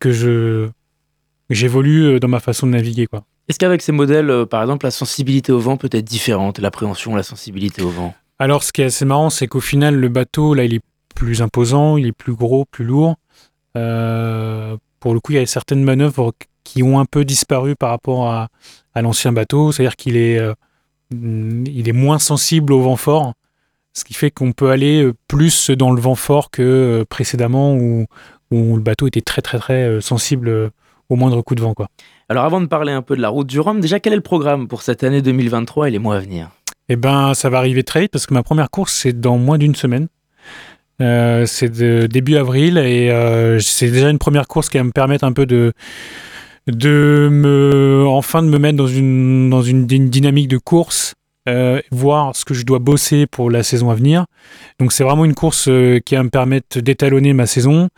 que 0.00 0.12
je 0.12 0.68
j'évolue 1.50 2.04
euh, 2.04 2.20
dans 2.20 2.28
ma 2.28 2.40
façon 2.40 2.66
de 2.66 2.72
naviguer. 2.72 3.06
Quoi. 3.06 3.24
Est-ce 3.48 3.58
qu'avec 3.58 3.82
ces 3.82 3.92
modèles, 3.92 4.30
euh, 4.30 4.46
par 4.46 4.62
exemple, 4.62 4.86
la 4.86 4.90
sensibilité 4.90 5.52
au 5.52 5.58
vent 5.58 5.76
peut 5.76 5.88
être 5.92 6.04
différente, 6.04 6.58
l'appréhension, 6.58 7.14
la 7.14 7.22
sensibilité 7.22 7.82
au 7.82 7.90
vent? 7.90 8.14
Alors, 8.38 8.62
ce 8.62 8.72
qui 8.72 8.82
est 8.82 8.86
assez 8.86 9.04
marrant, 9.04 9.30
c'est 9.30 9.46
qu'au 9.46 9.60
final, 9.60 9.96
le 9.96 10.08
bateau, 10.08 10.54
là, 10.54 10.64
il 10.64 10.74
est 10.74 10.82
plus 11.14 11.42
imposant, 11.42 11.96
il 11.96 12.06
est 12.06 12.12
plus 12.12 12.34
gros, 12.34 12.64
plus 12.64 12.84
lourd. 12.84 13.16
Euh, 13.76 14.76
pour 15.00 15.14
le 15.14 15.20
coup, 15.20 15.32
il 15.32 15.36
y 15.36 15.38
a 15.38 15.46
certaines 15.46 15.82
manœuvres 15.82 16.32
qui 16.64 16.82
ont 16.82 17.00
un 17.00 17.04
peu 17.04 17.24
disparu 17.24 17.74
par 17.74 17.90
rapport 17.90 18.30
à, 18.30 18.48
l'ancien 19.00 19.30
bateau, 19.30 19.70
c'est-à-dire 19.70 19.94
qu'il 19.94 20.16
est, 20.16 20.40
il 21.12 21.88
est 21.88 21.92
moins 21.92 22.18
sensible 22.18 22.72
au 22.72 22.80
vent 22.80 22.96
fort, 22.96 23.34
ce 23.92 24.02
qui 24.02 24.12
fait 24.12 24.32
qu'on 24.32 24.50
peut 24.50 24.70
aller 24.70 25.08
plus 25.28 25.70
dans 25.70 25.92
le 25.92 26.00
vent 26.00 26.16
fort 26.16 26.50
que 26.50 27.06
précédemment 27.08 27.74
où, 27.74 28.06
où 28.50 28.74
le 28.74 28.82
bateau 28.82 29.06
était 29.06 29.20
très 29.20 29.40
très 29.40 29.58
très 29.60 30.00
sensible 30.00 30.72
au 31.08 31.16
moindre 31.16 31.42
coup 31.42 31.54
de 31.54 31.62
vent. 31.62 31.74
Quoi. 31.74 31.88
Alors 32.28 32.44
avant 32.44 32.60
de 32.60 32.66
parler 32.66 32.92
un 32.92 33.02
peu 33.02 33.16
de 33.16 33.22
la 33.22 33.28
route 33.28 33.46
du 33.46 33.60
Rhum, 33.60 33.80
déjà 33.80 34.00
quel 34.00 34.12
est 34.12 34.16
le 34.16 34.22
programme 34.22 34.68
pour 34.68 34.82
cette 34.82 35.04
année 35.04 35.22
2023 35.22 35.88
et 35.88 35.90
les 35.90 35.98
mois 35.98 36.16
à 36.16 36.20
venir? 36.20 36.50
Eh 36.88 36.96
ben 36.96 37.34
ça 37.34 37.50
va 37.50 37.58
arriver 37.58 37.82
très 37.82 38.00
vite 38.00 38.12
parce 38.12 38.26
que 38.26 38.34
ma 38.34 38.42
première 38.42 38.70
course 38.70 38.94
c'est 38.94 39.18
dans 39.18 39.38
moins 39.38 39.58
d'une 39.58 39.74
semaine. 39.74 40.08
Euh, 41.00 41.46
c'est 41.46 41.80
début 42.08 42.36
avril 42.36 42.76
et 42.76 43.10
euh, 43.10 43.60
c'est 43.60 43.90
déjà 43.90 44.10
une 44.10 44.18
première 44.18 44.48
course 44.48 44.68
qui 44.68 44.78
va 44.78 44.84
me 44.84 44.90
permettre 44.90 45.24
un 45.24 45.32
peu 45.32 45.46
de 45.46 45.72
de 46.66 47.28
me 47.30 48.04
enfin 48.08 48.42
de 48.42 48.48
me 48.48 48.58
mettre 48.58 48.76
dans 48.76 48.88
une 48.88 49.48
dans 49.48 49.62
une, 49.62 49.86
dynamique 49.86 50.48
de 50.48 50.58
course 50.58 51.14
euh, 51.48 51.80
voir 51.90 52.36
ce 52.36 52.44
que 52.44 52.54
je 52.54 52.64
dois 52.64 52.78
bosser 52.78 53.26
pour 53.26 53.50
la 53.50 53.62
saison 53.62 53.90
à 53.90 53.94
venir. 53.94 54.26
Donc 54.78 54.92
c'est 54.92 55.04
vraiment 55.04 55.24
une 55.24 55.34
course 55.34 55.68
qui 56.04 56.14
va 56.14 56.22
me 56.22 56.30
permettre 56.30 56.80
d'étalonner 56.80 57.32
ma 57.32 57.46
saison 57.46 57.88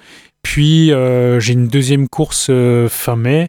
puis 0.43 0.93
euh, 0.93 1.41
j'ai 1.41 1.53
une 1.53 1.69
deuxième 1.69 2.09
course 2.09 2.49
euh, 2.51 2.89
fin 2.89 3.17
mai. 3.17 3.49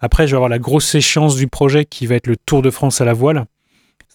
Après, 0.00 0.26
je 0.26 0.32
vais 0.32 0.36
avoir 0.36 0.48
la 0.48 0.58
grosse 0.58 0.94
échéance 0.94 1.36
du 1.36 1.46
projet 1.46 1.84
qui 1.84 2.06
va 2.06 2.16
être 2.16 2.26
le 2.26 2.36
Tour 2.36 2.62
de 2.62 2.70
France 2.70 3.00
à 3.00 3.04
la 3.04 3.12
voile. 3.12 3.44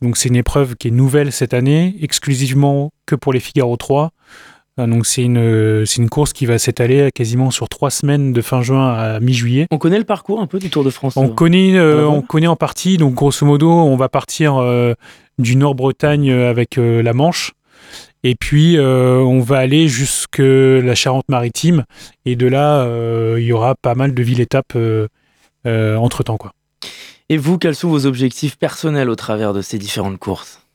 Donc 0.01 0.17
c'est 0.17 0.29
une 0.29 0.35
épreuve 0.35 0.75
qui 0.75 0.89
est 0.89 0.91
nouvelle 0.91 1.31
cette 1.31 1.53
année, 1.53 1.95
exclusivement 2.01 2.91
que 3.05 3.15
pour 3.15 3.33
les 3.33 3.39
Figaro 3.39 3.77
3. 3.77 4.11
Euh, 4.79 4.87
donc 4.87 5.05
c'est 5.05 5.23
une, 5.23 5.85
c'est 5.85 6.01
une 6.01 6.09
course 6.09 6.33
qui 6.33 6.45
va 6.45 6.57
s'étaler 6.57 7.09
quasiment 7.13 7.51
sur 7.51 7.69
trois 7.69 7.89
semaines 7.89 8.33
de 8.33 8.41
fin 8.41 8.61
juin 8.61 8.93
à 8.93 9.19
mi-juillet. 9.19 9.67
On 9.71 9.77
connaît 9.77 9.97
le 9.97 10.03
parcours 10.03 10.39
un 10.39 10.47
peu 10.47 10.59
du 10.59 10.69
Tour 10.69 10.83
de 10.83 10.89
France 10.89 11.17
On, 11.17 11.29
connaît, 11.29 11.79
on 11.79 12.21
connaît 12.21 12.47
en 12.47 12.55
partie. 12.55 12.97
Donc 12.97 13.13
grosso 13.13 13.45
modo, 13.45 13.69
on 13.69 13.95
va 13.95 14.09
partir 14.09 14.63
du 15.39 15.55
Nord-Bretagne 15.55 16.31
avec 16.31 16.75
la 16.77 17.13
Manche. 17.13 17.53
Et 18.23 18.35
puis, 18.35 18.77
euh, 18.77 19.19
on 19.19 19.39
va 19.39 19.57
aller 19.57 19.87
jusque 19.87 20.39
la 20.39 20.95
Charente-Maritime. 20.95 21.85
Et 22.25 22.35
de 22.35 22.47
là, 22.47 22.81
euh, 22.81 23.37
il 23.39 23.45
y 23.45 23.53
aura 23.53 23.75
pas 23.75 23.95
mal 23.95 24.13
de 24.13 24.23
villes-étapes 24.23 24.73
euh, 24.75 25.07
entre-temps. 25.65 26.37
Quoi. 26.37 26.51
Et 27.29 27.37
vous, 27.37 27.57
quels 27.57 27.75
sont 27.75 27.89
vos 27.89 28.05
objectifs 28.05 28.57
personnels 28.57 29.09
au 29.09 29.15
travers 29.15 29.53
de 29.53 29.61
ces 29.61 29.77
différentes 29.77 30.17
courses? 30.17 30.66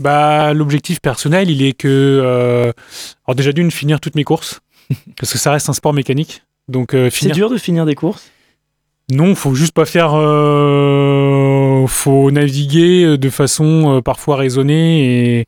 Bah, 0.00 0.52
L'objectif 0.54 1.00
personnel, 1.00 1.50
il 1.50 1.62
est 1.62 1.72
que... 1.72 2.72
alors 3.26 3.34
déjà 3.34 3.52
d'une, 3.52 3.70
finir 3.70 4.00
toutes 4.00 4.14
mes 4.14 4.24
courses. 4.24 4.60
parce 5.18 5.32
que 5.32 5.38
ça 5.38 5.52
reste 5.52 5.68
un 5.68 5.72
sport 5.74 5.92
mécanique. 5.92 6.42
Donc, 6.68 6.94
euh, 6.94 7.10
C'est 7.10 7.30
dur 7.30 7.50
de 7.50 7.56
finir 7.58 7.86
des 7.86 7.94
courses? 7.94 8.30
Non, 9.10 9.34
faut 9.34 9.54
juste 9.54 9.72
pas 9.72 9.86
faire. 9.86 10.12
euh, 10.14 11.86
faut 11.86 12.30
naviguer 12.30 13.04
euh, 13.04 13.18
de 13.18 13.30
façon 13.30 13.96
euh, 13.96 14.00
parfois 14.02 14.36
raisonnée 14.36 15.40
et, 15.40 15.46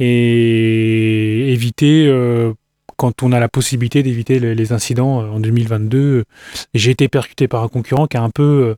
et 0.00 1.52
éviter, 1.52 2.06
euh, 2.06 2.54
quand 2.96 3.22
on 3.22 3.32
a 3.32 3.40
la 3.40 3.48
possibilité 3.50 4.02
d'éviter 4.02 4.38
les, 4.38 4.72
incidents 4.72 5.20
euh, 5.22 5.28
en 5.28 5.40
2022. 5.40 5.98
euh, 5.98 6.24
J'ai 6.72 6.92
été 6.92 7.08
percuté 7.08 7.46
par 7.46 7.62
un 7.62 7.68
concurrent 7.68 8.06
qui 8.06 8.16
a 8.16 8.22
un 8.22 8.30
peu 8.30 8.42
euh, 8.42 8.74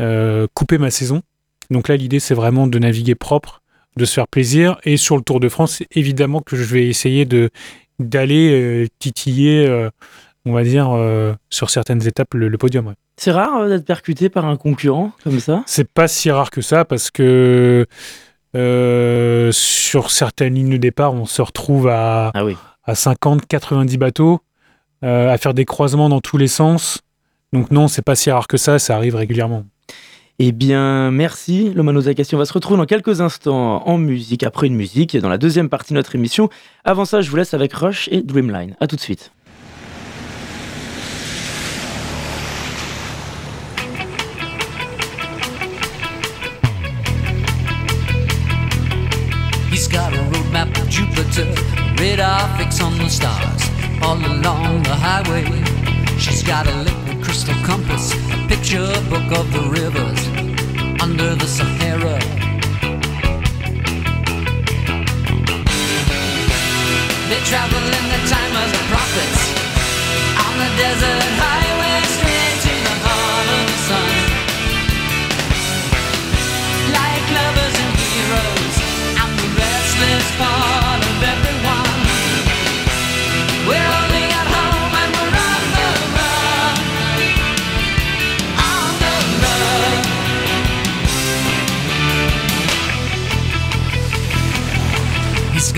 euh, 0.00 0.46
coupé 0.54 0.78
ma 0.78 0.90
saison. 0.90 1.20
Donc 1.70 1.88
là, 1.88 1.96
l'idée, 1.96 2.18
c'est 2.18 2.34
vraiment 2.34 2.66
de 2.66 2.78
naviguer 2.78 3.14
propre, 3.14 3.60
de 3.96 4.04
se 4.04 4.14
faire 4.14 4.28
plaisir. 4.28 4.78
Et 4.84 4.96
sur 4.96 5.16
le 5.16 5.22
Tour 5.22 5.40
de 5.40 5.48
France, 5.48 5.82
évidemment 5.92 6.40
que 6.40 6.56
je 6.56 6.64
vais 6.64 6.86
essayer 6.86 7.24
de 7.24 7.50
d'aller 7.98 8.50
euh, 8.50 8.86
titiller, 8.98 9.66
euh, 9.68 9.90
on 10.46 10.52
va 10.52 10.62
dire, 10.64 10.90
euh, 10.92 11.34
sur 11.50 11.68
certaines 11.68 12.06
étapes, 12.06 12.32
le, 12.32 12.48
le 12.48 12.56
podium. 12.58 12.86
ouais. 12.86 12.94
C'est 13.18 13.30
rare 13.32 13.68
d'être 13.68 13.84
percuté 13.84 14.30
par 14.30 14.46
un 14.46 14.56
concurrent 14.56 15.12
comme 15.22 15.38
ça 15.40 15.62
C'est 15.66 15.86
pas 15.92 16.08
si 16.08 16.30
rare 16.30 16.50
que 16.50 16.62
ça 16.62 16.86
parce 16.86 17.10
que 17.10 17.84
sur 19.52 20.10
certaines 20.10 20.54
lignes 20.54 20.70
de 20.70 20.76
départ, 20.78 21.12
on 21.14 21.26
se 21.26 21.42
retrouve 21.42 21.88
à, 21.88 22.30
Ah 22.34 22.44
oui. 22.44 22.56
à 22.84 22.94
50, 22.94 23.46
90 23.46 23.98
bateaux, 23.98 24.40
à 25.02 25.36
faire 25.38 25.52
des 25.54 25.64
croisements 25.66 26.08
dans 26.08 26.20
tous 26.20 26.38
les 26.38 26.48
sens. 26.48 27.00
Donc 27.52 27.70
non, 27.70 27.88
c'est 27.88 28.02
pas 28.02 28.14
si 28.14 28.30
rare 28.30 28.46
que 28.46 28.56
ça, 28.56 28.78
ça 28.78 28.96
arrive 28.96 29.16
régulièrement. 29.16 29.64
Eh 30.42 30.52
bien, 30.52 31.10
merci 31.10 31.70
Lomano 31.74 32.00
Zakassi. 32.00 32.34
On 32.34 32.38
va 32.38 32.46
se 32.46 32.54
retrouver 32.54 32.78
dans 32.78 32.86
quelques 32.86 33.20
instants 33.20 33.86
en 33.86 33.98
musique, 33.98 34.42
après 34.42 34.68
une 34.68 34.74
musique, 34.74 35.14
dans 35.18 35.28
la 35.28 35.36
deuxième 35.36 35.68
partie 35.68 35.92
de 35.92 35.98
notre 35.98 36.14
émission. 36.14 36.48
Avant 36.82 37.04
ça, 37.04 37.20
je 37.20 37.28
vous 37.28 37.36
laisse 37.36 37.52
avec 37.52 37.74
Rush 37.74 38.08
et 38.10 38.22
Dreamline. 38.22 38.74
A 38.80 38.86
tout 38.86 38.96
de 38.96 39.02
suite. 39.02 39.32
Crystal 57.22 57.54
compass, 57.64 58.12
a 58.32 58.48
picture 58.48 58.86
book 59.08 59.28
of 59.38 59.46
the 59.52 59.62
rivers 59.70 60.20
under 61.02 61.34
the 61.34 61.46
Sahara. 61.46 62.18
They 67.28 67.40
travel 67.50 67.84
in 67.98 68.04
the 68.14 68.22
time 68.34 68.54
of 68.62 68.68
the 68.76 68.82
prophets 68.92 69.40
on 70.44 70.52
the 70.62 70.70
desert 70.82 71.28
highway 71.44 71.96
straight 72.16 72.56
to 72.66 72.74
the 72.88 72.96
heart 73.04 73.48
of 73.56 73.62
the 73.70 73.78
sun. 73.88 74.12
Like 76.98 77.26
lovers 77.38 77.76
and 77.84 77.94
heroes, 78.08 78.74
I'm 79.20 79.32
the 79.36 79.48
restless 79.60 80.28
part 80.38 80.69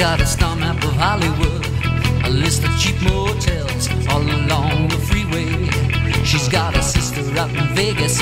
got 0.03 0.21
a 0.21 0.27
star 0.27 0.57
map 0.57 0.83
of 0.83 0.93
Hollywood, 0.95 1.65
a 2.25 2.29
list 2.29 2.65
of 2.65 2.77
cheap 2.77 3.01
motels 3.03 3.89
all 4.09 4.21
along 4.21 4.89
the 4.89 4.97
freeway. 4.97 5.47
She's 6.25 6.49
got 6.49 6.77
a 6.77 6.83
sister 6.83 7.23
out 7.39 7.51
in 7.51 7.69
Vegas, 7.77 8.21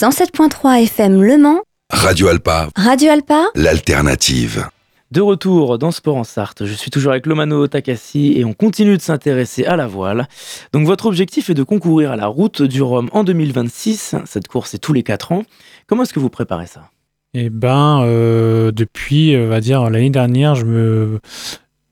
107.3 0.00 0.84
FM 0.84 1.22
Le 1.22 1.36
Mans, 1.36 1.60
Radio 1.90 2.28
Alpa, 2.28 2.70
Radio 2.74 3.10
Alpa, 3.10 3.48
l'alternative. 3.54 4.66
De 5.10 5.20
retour 5.20 5.76
dans 5.76 5.90
Sport 5.90 6.16
en 6.16 6.24
Sarthe, 6.24 6.64
je 6.64 6.72
suis 6.72 6.90
toujours 6.90 7.12
avec 7.12 7.26
Lomano 7.26 7.66
Takassi 7.66 8.32
et 8.34 8.46
on 8.46 8.54
continue 8.54 8.96
de 8.96 9.02
s'intéresser 9.02 9.66
à 9.66 9.76
la 9.76 9.86
voile. 9.86 10.26
Donc 10.72 10.86
votre 10.86 11.04
objectif 11.04 11.50
est 11.50 11.54
de 11.54 11.62
concourir 11.62 12.12
à 12.12 12.16
la 12.16 12.28
route 12.28 12.62
du 12.62 12.80
Rhum 12.80 13.10
en 13.12 13.24
2026. 13.24 14.16
Cette 14.24 14.48
course 14.48 14.72
est 14.72 14.78
tous 14.78 14.94
les 14.94 15.02
4 15.02 15.32
ans. 15.32 15.42
Comment 15.86 16.04
est-ce 16.04 16.14
que 16.14 16.20
vous 16.20 16.30
préparez 16.30 16.66
ça? 16.66 16.88
Eh 17.34 17.50
ben, 17.50 18.00
euh, 18.02 18.72
depuis, 18.72 19.36
on 19.36 19.48
va 19.48 19.60
dire, 19.60 19.90
l'année 19.90 20.08
dernière, 20.08 20.54
je 20.54 20.64
me, 20.64 21.20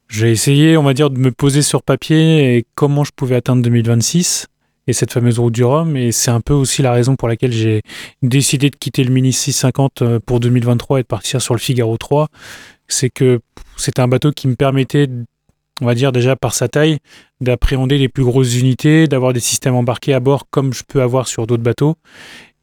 j'ai 0.08 0.30
essayé, 0.30 0.78
on 0.78 0.82
va 0.82 0.94
dire, 0.94 1.10
de 1.10 1.18
me 1.18 1.30
poser 1.30 1.60
sur 1.60 1.82
papier 1.82 2.56
et 2.56 2.66
comment 2.74 3.04
je 3.04 3.12
pouvais 3.14 3.36
atteindre 3.36 3.60
2026 3.60 4.46
et 4.88 4.94
cette 4.94 5.12
fameuse 5.12 5.38
route 5.38 5.54
du 5.54 5.62
Rhum. 5.62 5.96
Et 5.96 6.10
c'est 6.10 6.32
un 6.32 6.40
peu 6.40 6.54
aussi 6.54 6.82
la 6.82 6.92
raison 6.92 7.14
pour 7.14 7.28
laquelle 7.28 7.52
j'ai 7.52 7.82
décidé 8.22 8.70
de 8.70 8.76
quitter 8.76 9.04
le 9.04 9.12
Mini 9.12 9.32
650 9.32 10.02
euh, 10.02 10.18
pour 10.24 10.40
2023 10.40 10.98
et 10.98 11.02
de 11.02 11.06
partir 11.06 11.40
sur 11.40 11.54
le 11.54 11.60
Figaro 11.60 11.96
3. 11.96 12.28
C'est 12.88 13.10
que 13.10 13.40
c'était 13.76 14.00
un 14.00 14.08
bateau 14.08 14.32
qui 14.32 14.48
me 14.48 14.56
permettait, 14.56 15.06
on 15.82 15.86
va 15.86 15.94
dire 15.94 16.10
déjà 16.10 16.34
par 16.34 16.54
sa 16.54 16.68
taille, 16.68 16.98
d'appréhender 17.42 17.98
les 17.98 18.08
plus 18.08 18.24
grosses 18.24 18.56
unités, 18.56 19.06
d'avoir 19.06 19.34
des 19.34 19.40
systèmes 19.40 19.74
embarqués 19.74 20.14
à 20.14 20.20
bord 20.20 20.48
comme 20.50 20.72
je 20.72 20.82
peux 20.88 21.02
avoir 21.02 21.28
sur 21.28 21.46
d'autres 21.46 21.62
bateaux. 21.62 21.96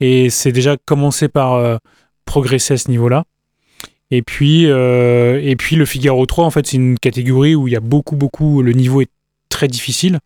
Et 0.02 0.32
c'est 0.32 0.52
déjà 0.52 0.76
commencé 0.84 1.30
par 1.30 1.54
euh, 1.54 1.78
progresser 2.26 2.74
à 2.74 2.78
ce 2.78 2.90
niveau-là. 2.90 3.24
Et 4.12 4.22
puis, 4.22 4.66
euh, 4.68 5.40
et 5.44 5.56
puis 5.56 5.76
le 5.76 5.86
Figaro 5.86 6.26
3, 6.26 6.46
en 6.46 6.52
fait, 6.52 6.66
c'est 6.68 6.78
une 6.78 6.98
catégorie 6.98 7.56
où 7.56 7.68
il 7.68 7.72
y 7.72 7.78
a 7.78 7.80
beaucoup, 7.80 8.16
beaucoup, 8.16 8.62
le 8.62 8.72
niveau 8.72 9.02
est 9.02 9.10
très 9.56 9.68
difficile. 9.68 10.20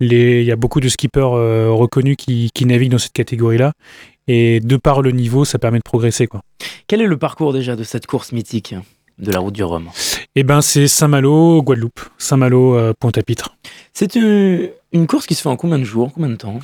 Les, 0.00 0.40
il 0.40 0.46
y 0.46 0.52
a 0.52 0.56
beaucoup 0.56 0.80
de 0.80 0.88
skippers 0.88 1.34
euh, 1.34 1.70
reconnus 1.70 2.16
qui, 2.18 2.50
qui 2.52 2.66
naviguent 2.66 2.90
dans 2.90 2.98
cette 2.98 3.12
catégorie-là. 3.12 3.72
Et 4.26 4.60
de 4.60 4.76
par 4.76 5.02
le 5.02 5.12
niveau, 5.12 5.44
ça 5.44 5.58
permet 5.58 5.78
de 5.78 5.84
progresser. 5.84 6.26
Quoi. 6.26 6.42
Quel 6.88 7.00
est 7.00 7.06
le 7.06 7.16
parcours 7.16 7.52
déjà 7.52 7.76
de 7.76 7.84
cette 7.84 8.06
course 8.06 8.32
mythique 8.32 8.74
de 9.18 9.30
la 9.30 9.38
route 9.38 9.54
du 9.54 9.62
Rhum? 9.62 9.88
Et 10.34 10.42
ben, 10.42 10.60
c'est 10.62 10.88
Saint-Malo, 10.88 11.62
Guadeloupe. 11.62 12.00
Saint-Malo, 12.18 12.76
euh, 12.76 12.92
Pointe-à-Pitre. 12.98 13.54
C'est 13.92 14.16
une, 14.16 14.70
une 14.92 15.06
course 15.06 15.26
qui 15.26 15.34
se 15.34 15.42
fait 15.42 15.48
en 15.48 15.56
combien 15.56 15.78
de 15.78 15.84
jours, 15.84 16.10
combien 16.12 16.30
de 16.30 16.36
temps? 16.36 16.58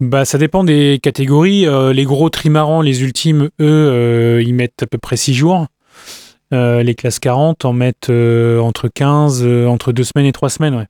Bah, 0.00 0.24
ça 0.24 0.38
dépend 0.38 0.64
des 0.64 0.98
catégories. 1.02 1.66
Euh, 1.66 1.92
les 1.92 2.04
gros 2.04 2.30
trimarans, 2.30 2.80
les 2.80 3.02
ultimes, 3.02 3.44
eux, 3.44 3.50
euh, 3.60 4.42
ils 4.42 4.54
mettent 4.54 4.82
à 4.82 4.86
peu 4.86 4.96
près 4.96 5.16
6 5.16 5.34
jours. 5.34 5.66
Les 6.52 6.94
classes 6.96 7.20
40 7.20 7.64
en 7.64 7.72
mettent 7.72 8.10
entre 8.10 8.88
15, 8.88 9.42
euh, 9.44 9.66
entre 9.66 9.92
2 9.92 10.02
semaines 10.02 10.26
et 10.26 10.32
3 10.32 10.48
semaines. 10.48 10.74
Ouais. 10.74 10.86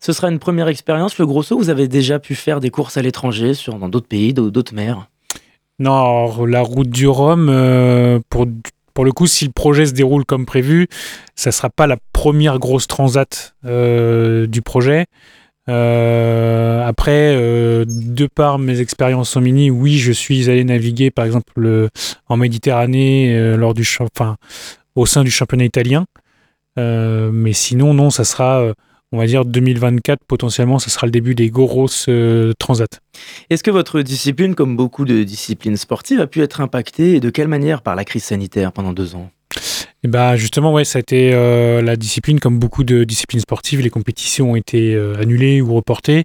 Ce 0.00 0.12
sera 0.12 0.30
une 0.30 0.38
première 0.38 0.68
expérience. 0.68 1.18
Le 1.18 1.26
gros 1.26 1.42
saut, 1.42 1.58
vous 1.58 1.70
avez 1.70 1.88
déjà 1.88 2.18
pu 2.18 2.34
faire 2.34 2.60
des 2.60 2.70
courses 2.70 2.96
à 2.96 3.02
l'étranger, 3.02 3.52
dans 3.78 3.88
d'autres 3.88 4.08
pays, 4.08 4.34
d'au- 4.34 4.50
d'autres 4.50 4.74
mers. 4.74 5.08
Non, 5.78 6.44
la 6.46 6.62
route 6.62 6.88
du 6.88 7.06
Rhum, 7.06 7.48
euh, 7.50 8.18
pour, 8.30 8.46
le 9.04 9.12
coup, 9.12 9.26
si 9.26 9.44
le 9.44 9.52
projet 9.52 9.86
se 9.86 9.92
déroule 9.92 10.24
comme 10.24 10.46
prévu, 10.46 10.88
ça 11.34 11.52
sera 11.52 11.68
pas 11.68 11.86
la 11.86 11.98
première 12.12 12.58
grosse 12.58 12.86
transat 12.86 13.54
euh, 13.66 14.46
du 14.46 14.62
projet. 14.62 15.04
Euh, 15.68 16.86
après, 16.86 17.34
de 17.84 18.26
par 18.26 18.58
mes 18.58 18.80
expériences 18.80 19.36
en 19.36 19.40
mini, 19.40 19.70
oui, 19.70 19.98
je 19.98 20.12
suis 20.12 20.48
allé 20.48 20.64
naviguer, 20.64 21.10
par 21.10 21.24
exemple, 21.24 21.52
le- 21.56 21.90
en 22.28 22.36
Méditerranée 22.36 23.56
lors 23.56 23.74
du 23.74 23.86
au 24.94 25.04
sein 25.06 25.24
du 25.24 25.30
championnat 25.30 25.64
italien. 25.64 26.06
Mais 26.78 27.52
sinon, 27.52 27.92
non, 27.94 28.10
ça 28.10 28.24
sera, 28.24 28.72
on 29.12 29.18
va 29.18 29.26
dire, 29.26 29.44
2024, 29.44 30.20
potentiellement, 30.26 30.78
ça 30.78 30.90
sera 30.90 31.06
le 31.06 31.12
début 31.12 31.34
des 31.34 31.50
grosses 31.50 32.06
euh, 32.08 32.52
transats. 32.58 33.00
Est-ce 33.50 33.62
que 33.62 33.70
votre 33.70 34.02
discipline, 34.02 34.54
comme 34.54 34.76
beaucoup 34.76 35.04
de 35.04 35.22
disciplines 35.22 35.76
sportives, 35.76 36.20
a 36.20 36.26
pu 36.26 36.42
être 36.42 36.60
impactée 36.60 37.16
et 37.16 37.20
de 37.20 37.30
quelle 37.30 37.48
manière 37.48 37.82
par 37.82 37.94
la 37.94 38.04
crise 38.04 38.24
sanitaire 38.24 38.72
pendant 38.72 38.92
deux 38.92 39.14
ans? 39.14 39.30
Et 40.02 40.08
bah 40.08 40.36
justement, 40.36 40.72
ouais, 40.72 40.84
ça 40.84 40.98
a 40.98 41.00
été 41.00 41.32
euh, 41.34 41.82
la 41.82 41.96
discipline, 41.96 42.40
comme 42.40 42.58
beaucoup 42.58 42.84
de 42.84 43.04
disciplines 43.04 43.40
sportives, 43.40 43.80
les 43.80 43.90
compétitions 43.90 44.52
ont 44.52 44.56
été 44.56 44.94
euh, 44.94 45.20
annulées 45.20 45.60
ou 45.60 45.74
reportées. 45.74 46.24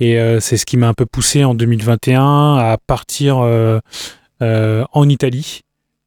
Et 0.00 0.18
euh, 0.18 0.40
c'est 0.40 0.56
ce 0.56 0.66
qui 0.66 0.76
m'a 0.76 0.88
un 0.88 0.94
peu 0.94 1.06
poussé 1.06 1.44
en 1.44 1.54
2021 1.54 2.56
à 2.56 2.76
partir 2.86 3.38
en 4.40 5.08
Italie 5.08 5.60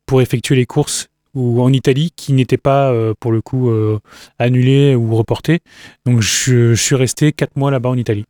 pour 0.06 0.22
effectuer 0.22 0.56
les 0.56 0.66
courses 0.66 1.08
ou 1.36 1.62
en 1.62 1.72
Italie 1.72 2.12
qui 2.16 2.34
n'étaient 2.34 2.58
pas 2.58 2.92
euh, 2.92 3.14
pour 3.20 3.32
le 3.32 3.42
coup 3.42 3.70
euh, 3.70 4.00
ou 4.40 5.16
reportées. 5.16 5.60
Donc 6.06 6.22
je, 6.22 6.74
suis 6.74 6.96
resté 6.96 7.32
quatre 7.32 7.56
mois 7.56 7.70
là-bas 7.70 7.90
en 7.90 7.98
Italie. 7.98 8.26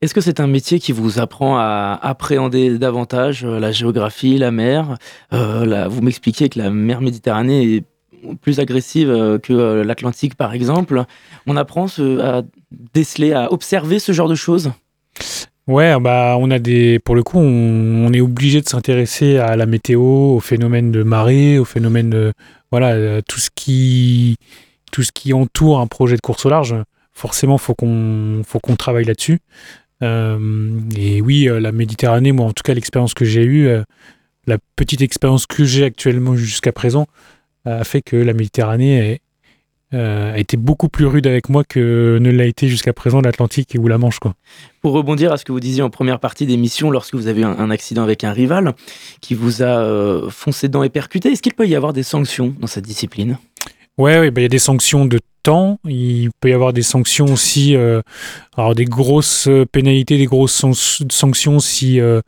Est-ce 0.00 0.14
que 0.14 0.20
c'est 0.20 0.40
un 0.40 0.46
métier 0.46 0.78
qui 0.78 0.92
vous 0.92 1.18
apprend 1.18 1.56
à 1.58 1.98
appréhender 2.02 2.78
davantage 2.78 3.44
euh, 3.44 3.58
la 3.58 3.72
géographie, 3.72 4.38
la 4.38 4.50
mer 4.50 4.96
Euh, 5.32 5.88
Vous 5.88 6.02
m'expliquiez 6.02 6.48
que 6.48 6.58
la 6.58 6.70
mer 6.70 7.00
Méditerranée 7.00 7.76
est 7.76 7.84
plus 8.40 8.58
agressive 8.58 9.38
que 9.42 9.82
l'Atlantique, 9.82 10.34
par 10.34 10.54
exemple. 10.54 11.04
On 11.46 11.58
apprend 11.58 11.86
à 12.22 12.42
déceler, 12.94 13.34
à 13.34 13.52
observer 13.52 13.98
ce 13.98 14.12
genre 14.12 14.28
de 14.28 14.34
choses? 14.34 14.72
Ouais, 15.66 15.98
bah 15.98 16.36
on 16.38 16.50
a 16.50 16.58
des 16.58 16.98
pour 16.98 17.14
le 17.14 17.22
coup 17.22 17.38
on, 17.38 18.12
est 18.12 18.20
obligé 18.20 18.60
de 18.60 18.68
s'intéresser 18.68 19.38
à 19.38 19.56
la 19.56 19.64
météo, 19.64 20.00
au 20.02 20.40
phénomène 20.40 20.92
de 20.92 21.02
marée, 21.02 21.58
au 21.58 21.64
phénomène 21.64 22.10
de 22.10 22.34
voilà 22.70 22.92
euh, 22.92 23.22
tout 23.26 23.40
ce 23.40 23.48
qui 23.54 24.36
tout 24.92 25.02
ce 25.02 25.10
qui 25.10 25.32
entoure 25.32 25.80
un 25.80 25.86
projet 25.86 26.16
de 26.16 26.20
course 26.20 26.44
au 26.44 26.50
large. 26.50 26.76
Forcément, 27.12 27.56
faut 27.56 27.74
qu'on 27.74 28.42
faut 28.44 28.60
qu'on 28.60 28.76
travaille 28.76 29.06
là-dessus. 29.06 29.38
Euh, 30.02 30.70
et 30.96 31.22
oui, 31.22 31.48
euh, 31.48 31.60
la 31.60 31.72
Méditerranée, 31.72 32.32
moi 32.32 32.44
en 32.46 32.52
tout 32.52 32.62
cas 32.62 32.74
l'expérience 32.74 33.14
que 33.14 33.24
j'ai 33.24 33.44
eue, 33.44 33.68
la 34.46 34.58
petite 34.76 35.00
expérience 35.00 35.46
que 35.46 35.64
j'ai 35.64 35.84
actuellement 35.84 36.36
jusqu'à 36.36 36.72
présent 36.72 37.06
a 37.64 37.84
fait 37.84 38.02
que 38.02 38.16
la 38.16 38.34
Méditerranée 38.34 39.12
est- 39.12 39.20
a 39.94 40.38
été 40.38 40.56
beaucoup 40.56 40.88
plus 40.88 41.06
rude 41.06 41.26
avec 41.26 41.48
moi 41.48 41.64
que 41.64 42.18
ne 42.20 42.30
l'a 42.30 42.46
été 42.46 42.68
jusqu'à 42.68 42.92
présent 42.92 43.20
l'Atlantique 43.20 43.76
ou 43.78 43.86
la 43.88 43.98
Manche 43.98 44.18
quoi. 44.18 44.34
Pour 44.82 44.92
rebondir 44.92 45.32
à 45.32 45.36
ce 45.36 45.44
que 45.44 45.52
vous 45.52 45.60
disiez 45.60 45.82
en 45.82 45.90
première 45.90 46.20
partie 46.20 46.46
d'émission, 46.46 46.90
lorsque 46.90 47.14
vous 47.14 47.26
avez 47.26 47.42
eu 47.42 47.44
un, 47.44 47.70
accident 47.70 48.02
avec 48.02 48.24
un 48.24 48.32
rival 48.32 48.74
qui 49.20 49.34
vous 49.34 49.62
a 49.62 49.78
euh, 49.78 50.28
foncé 50.30 50.68
dedans 50.68 50.82
et 50.82 50.90
percuté, 50.90 51.32
est-ce 51.32 51.42
qu'il 51.42 51.54
peut 51.54 51.66
y 51.66 51.74
avoir 51.74 51.92
des 51.92 52.02
sanctions 52.02 52.54
dans 52.60 52.66
cette 52.66 52.84
discipline? 52.84 53.38
Ouais, 53.96 54.18
ouais, 54.18 54.30
bah, 54.30 54.40
il 54.40 54.44
y 54.44 54.46
a 54.46 54.50
des 54.50 54.58
sanctions 54.58 55.06
de 55.06 55.20
temps. 55.42 55.78
Il 55.84 56.30
peut 56.40 56.50
y 56.50 56.52
avoir 56.52 56.72
des 56.72 56.82
sanctions 56.82 57.26
aussi, 57.26 57.76
euh, 57.76 58.02
alors 58.56 58.74
des 58.74 58.86
grosses 58.86 59.46
euh, 59.46 59.64
pénalités, 59.64 60.18
des 60.18 60.26
grosses 60.26 60.54
san- 60.54 60.74
sanctions 60.74 61.60
si, 61.60 62.00
euh, 62.00 62.20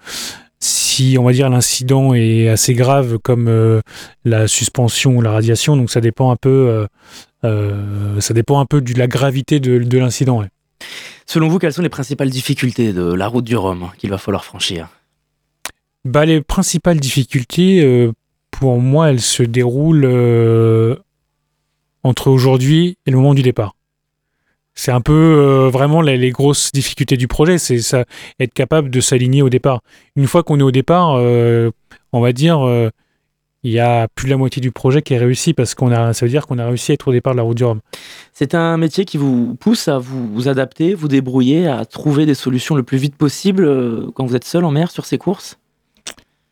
si 0.61 1.17
on 1.19 1.25
va 1.25 1.33
dire 1.33 1.51
l'incident 1.51 2.15
est 2.15 2.49
assez 2.49 2.75
grave, 2.75 3.19
comme 3.19 3.49
euh, 3.49 3.81
la 4.25 4.47
suspension 4.47 5.17
ou 5.17 5.23
la 5.23 5.33
radiation. 5.33 5.77
Donc 5.77 5.91
ça 5.91 6.01
dépend 6.01 6.31
un 6.31 6.37
peu, 6.37 6.49
euh, 6.49 6.87
euh, 6.87 6.87
ça 8.21 8.35
dépend 8.35 8.61
un 8.61 8.67
peu 8.67 8.81
de 8.81 8.99
la 8.99 9.07
gravité 9.07 9.61
de, 9.61 9.79
de 9.79 9.99
l'incident. 9.99 10.41
ouais. 10.41 10.49
Selon 11.27 11.49
vous, 11.49 11.59
quelles 11.59 11.73
sont 11.73 11.83
les 11.83 11.89
principales 11.89 12.31
difficultés 12.31 12.93
de 12.93 13.13
la 13.13 13.27
route 13.27 13.45
du 13.45 13.57
Rhum 13.57 13.91
qu'il 13.99 14.11
va 14.11 14.19
falloir 14.19 14.45
franchir? 14.45 14.89
Bah, 16.05 16.25
les 16.25 16.41
principales 16.41 17.01
difficultés, 17.01 17.83
euh, 17.83 18.13
pour 18.53 18.79
moi, 18.81 19.11
elles 19.11 19.21
se 19.21 19.43
déroulent 19.43 20.05
euh, 20.05 20.95
entre 22.05 22.31
aujourd'hui 22.31 22.97
et 23.07 23.11
le 23.11 23.17
moment 23.17 23.35
du 23.35 23.43
départ. 23.43 23.75
C'est 24.75 24.93
un 24.93 25.01
peu 25.01 25.13
euh, 25.13 25.69
vraiment 25.69 26.03
les, 26.03 26.17
les 26.17 26.31
grosses 26.31 26.71
difficultés 26.71 27.17
du 27.17 27.27
projet, 27.27 27.59
c'est 27.59 27.81
ça, 27.81 28.05
être 28.39 28.55
capable 28.55 28.91
de 28.91 29.01
s'aligner 29.01 29.43
au 29.43 29.49
départ. 29.49 29.81
Une 30.15 30.29
fois 30.29 30.45
qu'on 30.45 30.61
est 30.61 30.63
au 30.63 30.71
départ, 30.71 31.15
euh, 31.17 31.71
on 32.13 32.21
va 32.21 32.33
dire, 32.33 32.65
euh, 32.65 32.91
il 33.67 33.73
y 33.73 33.81
a 33.81 34.07
plus 34.15 34.27
de 34.27 34.31
la 34.31 34.37
moitié 34.37 34.61
du 34.61 34.71
projet 34.71 35.03
qui 35.03 35.15
est 35.15 35.19
réussi 35.19 35.53
parce 35.53 35.75
qu'on 35.75 35.91
a, 35.91 36.13
ça 36.13 36.25
veut 36.25 36.31
dire 36.31 36.47
qu'on 36.47 36.59
a 36.59 36.67
réussi 36.67 36.93
à 36.93 36.95
être 36.95 37.09
au 37.09 37.13
départ 37.13 37.33
de 37.33 37.39
la 37.39 37.43
route 37.43 37.57
du 37.57 37.65
Rhum. 37.65 37.81
C'est 38.33 38.55
un 38.55 38.77
métier 38.77 39.05
qui 39.05 39.19
vous 39.19 39.57
pousse 39.57 39.89
à 39.89 39.99
vous, 39.99 40.33
vous 40.33 40.49
adapter, 40.49 40.95
vous 40.95 41.09
débrouiller, 41.09 41.67
à 41.67 41.85
trouver 41.85 42.27
des 42.27 42.35
solutions 42.35 42.77
le 42.77 42.85
plus 42.85 42.99
vite 42.99 43.17
possible 43.17 43.65
euh, 43.65 44.07
quand 44.15 44.25
vous 44.25 44.37
êtes 44.37 44.45
seul 44.45 44.65
en 44.65 44.71
mer 44.71 44.91
sur 44.91 45.05
ces 45.05 45.19
courses? 45.19 45.59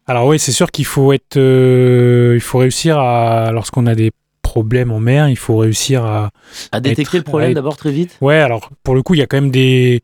Alors 0.07 0.27
oui, 0.27 0.39
c'est 0.39 0.53
sûr 0.53 0.71
qu'il 0.71 0.85
faut 0.87 1.13
être, 1.13 1.37
euh, 1.37 2.33
il 2.35 2.41
faut 2.41 2.59
réussir 2.59 2.99
à, 2.99 3.53
lorsqu'on 3.53 3.87
a 3.87 3.95
des 3.95 4.11
problèmes 4.43 4.91
en 4.91 5.01
mer, 5.01 5.29
il 5.29 5.39
faut 5.39 5.57
réussir 5.59 6.05
à, 6.05 6.31
À 6.73 6.81
détecter 6.81 7.03
Être- 7.03 7.17
le 7.19 7.23
problème 7.23 7.55
d'abord 7.55 7.77
très 7.77 7.93
vite? 7.93 8.19
Ouais, 8.21 8.41
alors 8.41 8.71
pour 8.83 8.95
le 8.95 9.03
coup, 9.03 9.15
il 9.15 9.19
y 9.19 9.23
a 9.23 9.27
quand 9.27 9.37
même 9.37 9.51
des, 9.51 10.03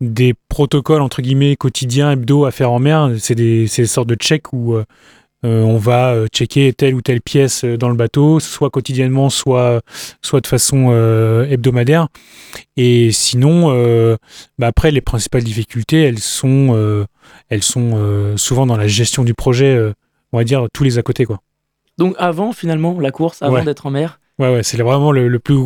des 0.00 0.34
protocoles 0.48 1.02
entre 1.02 1.20
guillemets 1.20 1.56
quotidiens, 1.56 2.12
hebdo 2.12 2.44
à 2.44 2.50
faire 2.52 2.70
en 2.70 2.78
mer. 2.78 3.10
C'est 3.18 3.34
des, 3.34 3.66
des 3.76 3.86
sortes 3.86 4.08
de 4.08 4.14
checks 4.14 4.52
où 4.52 4.74
euh, 4.74 4.84
euh, 5.44 5.62
on 5.62 5.76
va 5.76 6.12
euh, 6.14 6.26
checker 6.32 6.72
telle 6.72 6.94
ou 6.94 7.02
telle 7.02 7.20
pièce 7.20 7.64
euh, 7.64 7.76
dans 7.76 7.88
le 7.88 7.94
bateau, 7.96 8.40
soit 8.40 8.70
quotidiennement, 8.70 9.30
soit, 9.30 9.82
soit 10.22 10.40
de 10.40 10.46
façon 10.46 10.88
euh, 10.90 11.46
hebdomadaire. 11.48 12.08
Et 12.76 13.12
sinon, 13.12 13.70
euh, 13.72 14.16
bah 14.58 14.66
après, 14.68 14.90
les 14.90 15.00
principales 15.00 15.44
difficultés, 15.44 16.02
elles 16.02 16.18
sont, 16.18 17.04
elles 17.48 17.62
sont 17.62 18.34
souvent 18.36 18.66
dans 18.66 18.76
la 18.76 18.86
gestion 18.86 19.24
du 19.24 19.34
projet, 19.34 19.78
on 20.32 20.38
va 20.38 20.44
dire 20.44 20.66
tous 20.72 20.84
les 20.84 20.98
à 20.98 21.02
côté. 21.02 21.24
Quoi. 21.24 21.40
Donc 21.98 22.14
avant 22.18 22.52
finalement 22.52 22.98
la 23.00 23.10
course, 23.10 23.42
avant 23.42 23.54
Ouais. 23.54 23.64
d'être 23.64 23.86
en 23.86 23.90
mer? 23.90 24.18
Ouais, 24.38 24.52
ouais, 24.52 24.62
c'est 24.64 24.76
vraiment 24.82 25.12
le, 25.12 25.28
le 25.28 25.38
plus, 25.38 25.56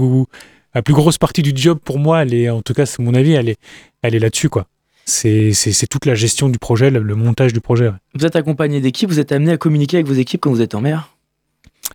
la 0.74 0.82
plus 0.82 0.92
grosse 0.94 1.16
partie 1.18 1.42
du 1.42 1.52
job 1.54 1.78
pour 1.82 1.98
moi. 1.98 2.22
Elle 2.22 2.34
est, 2.34 2.50
en 2.50 2.60
tout 2.60 2.74
cas, 2.74 2.84
c'est 2.84 3.02
mon 3.02 3.14
avis, 3.14 3.32
elle 3.32 3.48
est, 3.48 3.58
elle 4.02 4.14
est 4.14 4.18
là-dessus, 4.18 4.50
quoi. 4.50 4.66
C'est 5.08 5.86
toute 5.90 6.06
la 6.06 6.14
gestion 6.14 6.48
du 6.48 6.58
projet, 6.58 6.90
le, 6.90 7.00
le 7.00 7.14
montage 7.14 7.52
du 7.52 7.60
projet. 7.60 7.88
ouais. 7.88 7.94
Vous 8.14 8.26
êtes 8.26 8.36
accompagné 8.36 8.80
d'équipes, 8.80 9.08
vous 9.08 9.20
êtes 9.20 9.32
amené 9.32 9.52
à 9.52 9.56
communiquer 9.56 9.98
avec 9.98 10.06
vos 10.06 10.14
équipes 10.14 10.40
quand 10.42 10.50
vous 10.50 10.62
êtes 10.62 10.74
en 10.74 10.80
mer? 10.80 11.10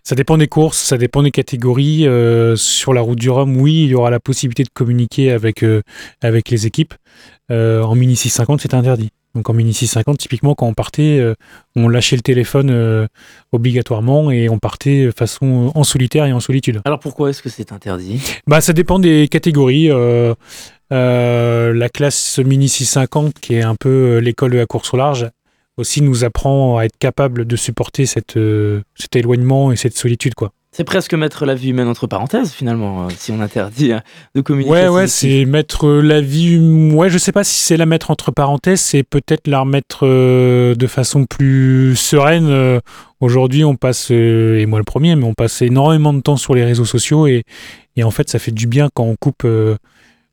Ça 0.02 0.14
dépend 0.14 0.36
des 0.36 0.48
courses, 0.48 0.78
ça 0.78 0.98
dépend 0.98 1.22
des 1.22 1.30
catégories. 1.30 2.06
Euh, 2.06 2.56
sur 2.56 2.92
la 2.92 3.00
route 3.00 3.18
du 3.18 3.30
Rhum, 3.30 3.56
oui, 3.56 3.84
il 3.84 3.90
y 3.90 3.94
aura 3.94 4.10
la 4.10 4.20
possibilité 4.20 4.64
de 4.64 4.68
communiquer 4.68 5.30
avec, 5.30 5.62
euh, 5.62 5.82
avec 6.20 6.50
les 6.50 6.66
équipes. 6.66 6.94
Euh, 7.50 7.82
en 7.82 7.94
Mini 7.94 8.16
650, 8.16 8.60
c'est 8.60 8.74
interdit. 8.74 9.10
Donc 9.34 9.48
en 9.48 9.52
Mini 9.54 9.72
650, 9.72 10.18
typiquement, 10.18 10.54
quand 10.54 10.66
on 10.66 10.74
partait, 10.74 11.20
on 11.74 11.88
lâchait 11.88 12.14
le 12.14 12.22
téléphone 12.22 13.08
obligatoirement 13.50 14.30
et 14.30 14.48
on 14.48 14.60
partait 14.60 15.10
façon 15.10 15.72
en 15.74 15.82
solitaire 15.82 16.24
et 16.26 16.32
en 16.32 16.38
solitude. 16.38 16.80
Alors 16.84 17.00
pourquoi 17.00 17.30
est-ce 17.30 17.42
que 17.42 17.48
c'est 17.48 17.72
interdit? 17.72 18.22
Bah, 18.46 18.60
ça 18.60 18.72
dépend 18.72 19.00
des 19.00 19.26
catégories. 19.26 19.90
La 21.74 21.88
classe 21.88 22.38
Mini 22.38 22.68
650, 22.68 23.40
qui 23.40 23.54
est 23.54 23.62
un 23.62 23.74
peu 23.74 23.88
euh, 23.88 24.18
l'école 24.18 24.52
de 24.52 24.58
la 24.58 24.66
course 24.66 24.94
au 24.94 24.96
large, 24.96 25.28
aussi 25.76 26.02
nous 26.02 26.24
apprend 26.24 26.78
à 26.78 26.84
être 26.84 26.96
capable 26.98 27.46
de 27.46 27.56
supporter 27.56 28.06
cette, 28.06 28.36
euh, 28.36 28.82
cet 28.94 29.16
éloignement 29.16 29.72
et 29.72 29.76
cette 29.76 29.96
solitude, 29.96 30.34
quoi. 30.34 30.52
C'est 30.76 30.82
presque 30.82 31.14
mettre 31.14 31.46
la 31.46 31.54
vie 31.54 31.70
humaine 31.70 31.86
entre 31.86 32.08
parenthèses 32.08 32.50
finalement, 32.50 33.04
euh, 33.04 33.10
si 33.16 33.30
on 33.30 33.40
interdit 33.40 33.92
euh, 33.92 34.00
de 34.34 34.40
communiquer. 34.40 34.72
Ouais, 34.72 34.88
ouais, 34.88 35.06
c'est 35.06 35.44
mettre 35.44 35.86
la 35.86 36.20
vie. 36.20 36.58
Ouais, 36.92 37.10
je 37.10 37.16
sais 37.16 37.30
pas 37.30 37.44
si 37.44 37.60
c'est 37.60 37.76
la 37.76 37.86
mettre 37.86 38.10
entre 38.10 38.32
parenthèses, 38.32 38.80
c'est 38.80 39.04
peut-être 39.04 39.46
la 39.46 39.60
remettre 39.60 40.00
euh, 40.02 40.74
de 40.74 40.86
façon 40.88 41.26
plus 41.26 41.94
sereine. 41.94 42.80
Aujourd'hui, 43.20 43.64
on 43.64 43.76
passe, 43.76 44.10
et 44.10 44.66
moi 44.66 44.80
le 44.80 44.84
premier, 44.84 45.14
mais 45.14 45.24
on 45.24 45.32
passe 45.32 45.62
énormément 45.62 46.12
de 46.12 46.20
temps 46.20 46.36
sur 46.36 46.56
les 46.56 46.64
réseaux 46.64 46.84
sociaux 46.84 47.28
et, 47.28 47.44
et 47.94 48.02
en 48.02 48.10
fait, 48.10 48.28
ça 48.28 48.40
fait 48.40 48.50
du 48.50 48.66
bien 48.66 48.88
quand 48.92 49.04
on 49.04 49.14
coupe, 49.14 49.46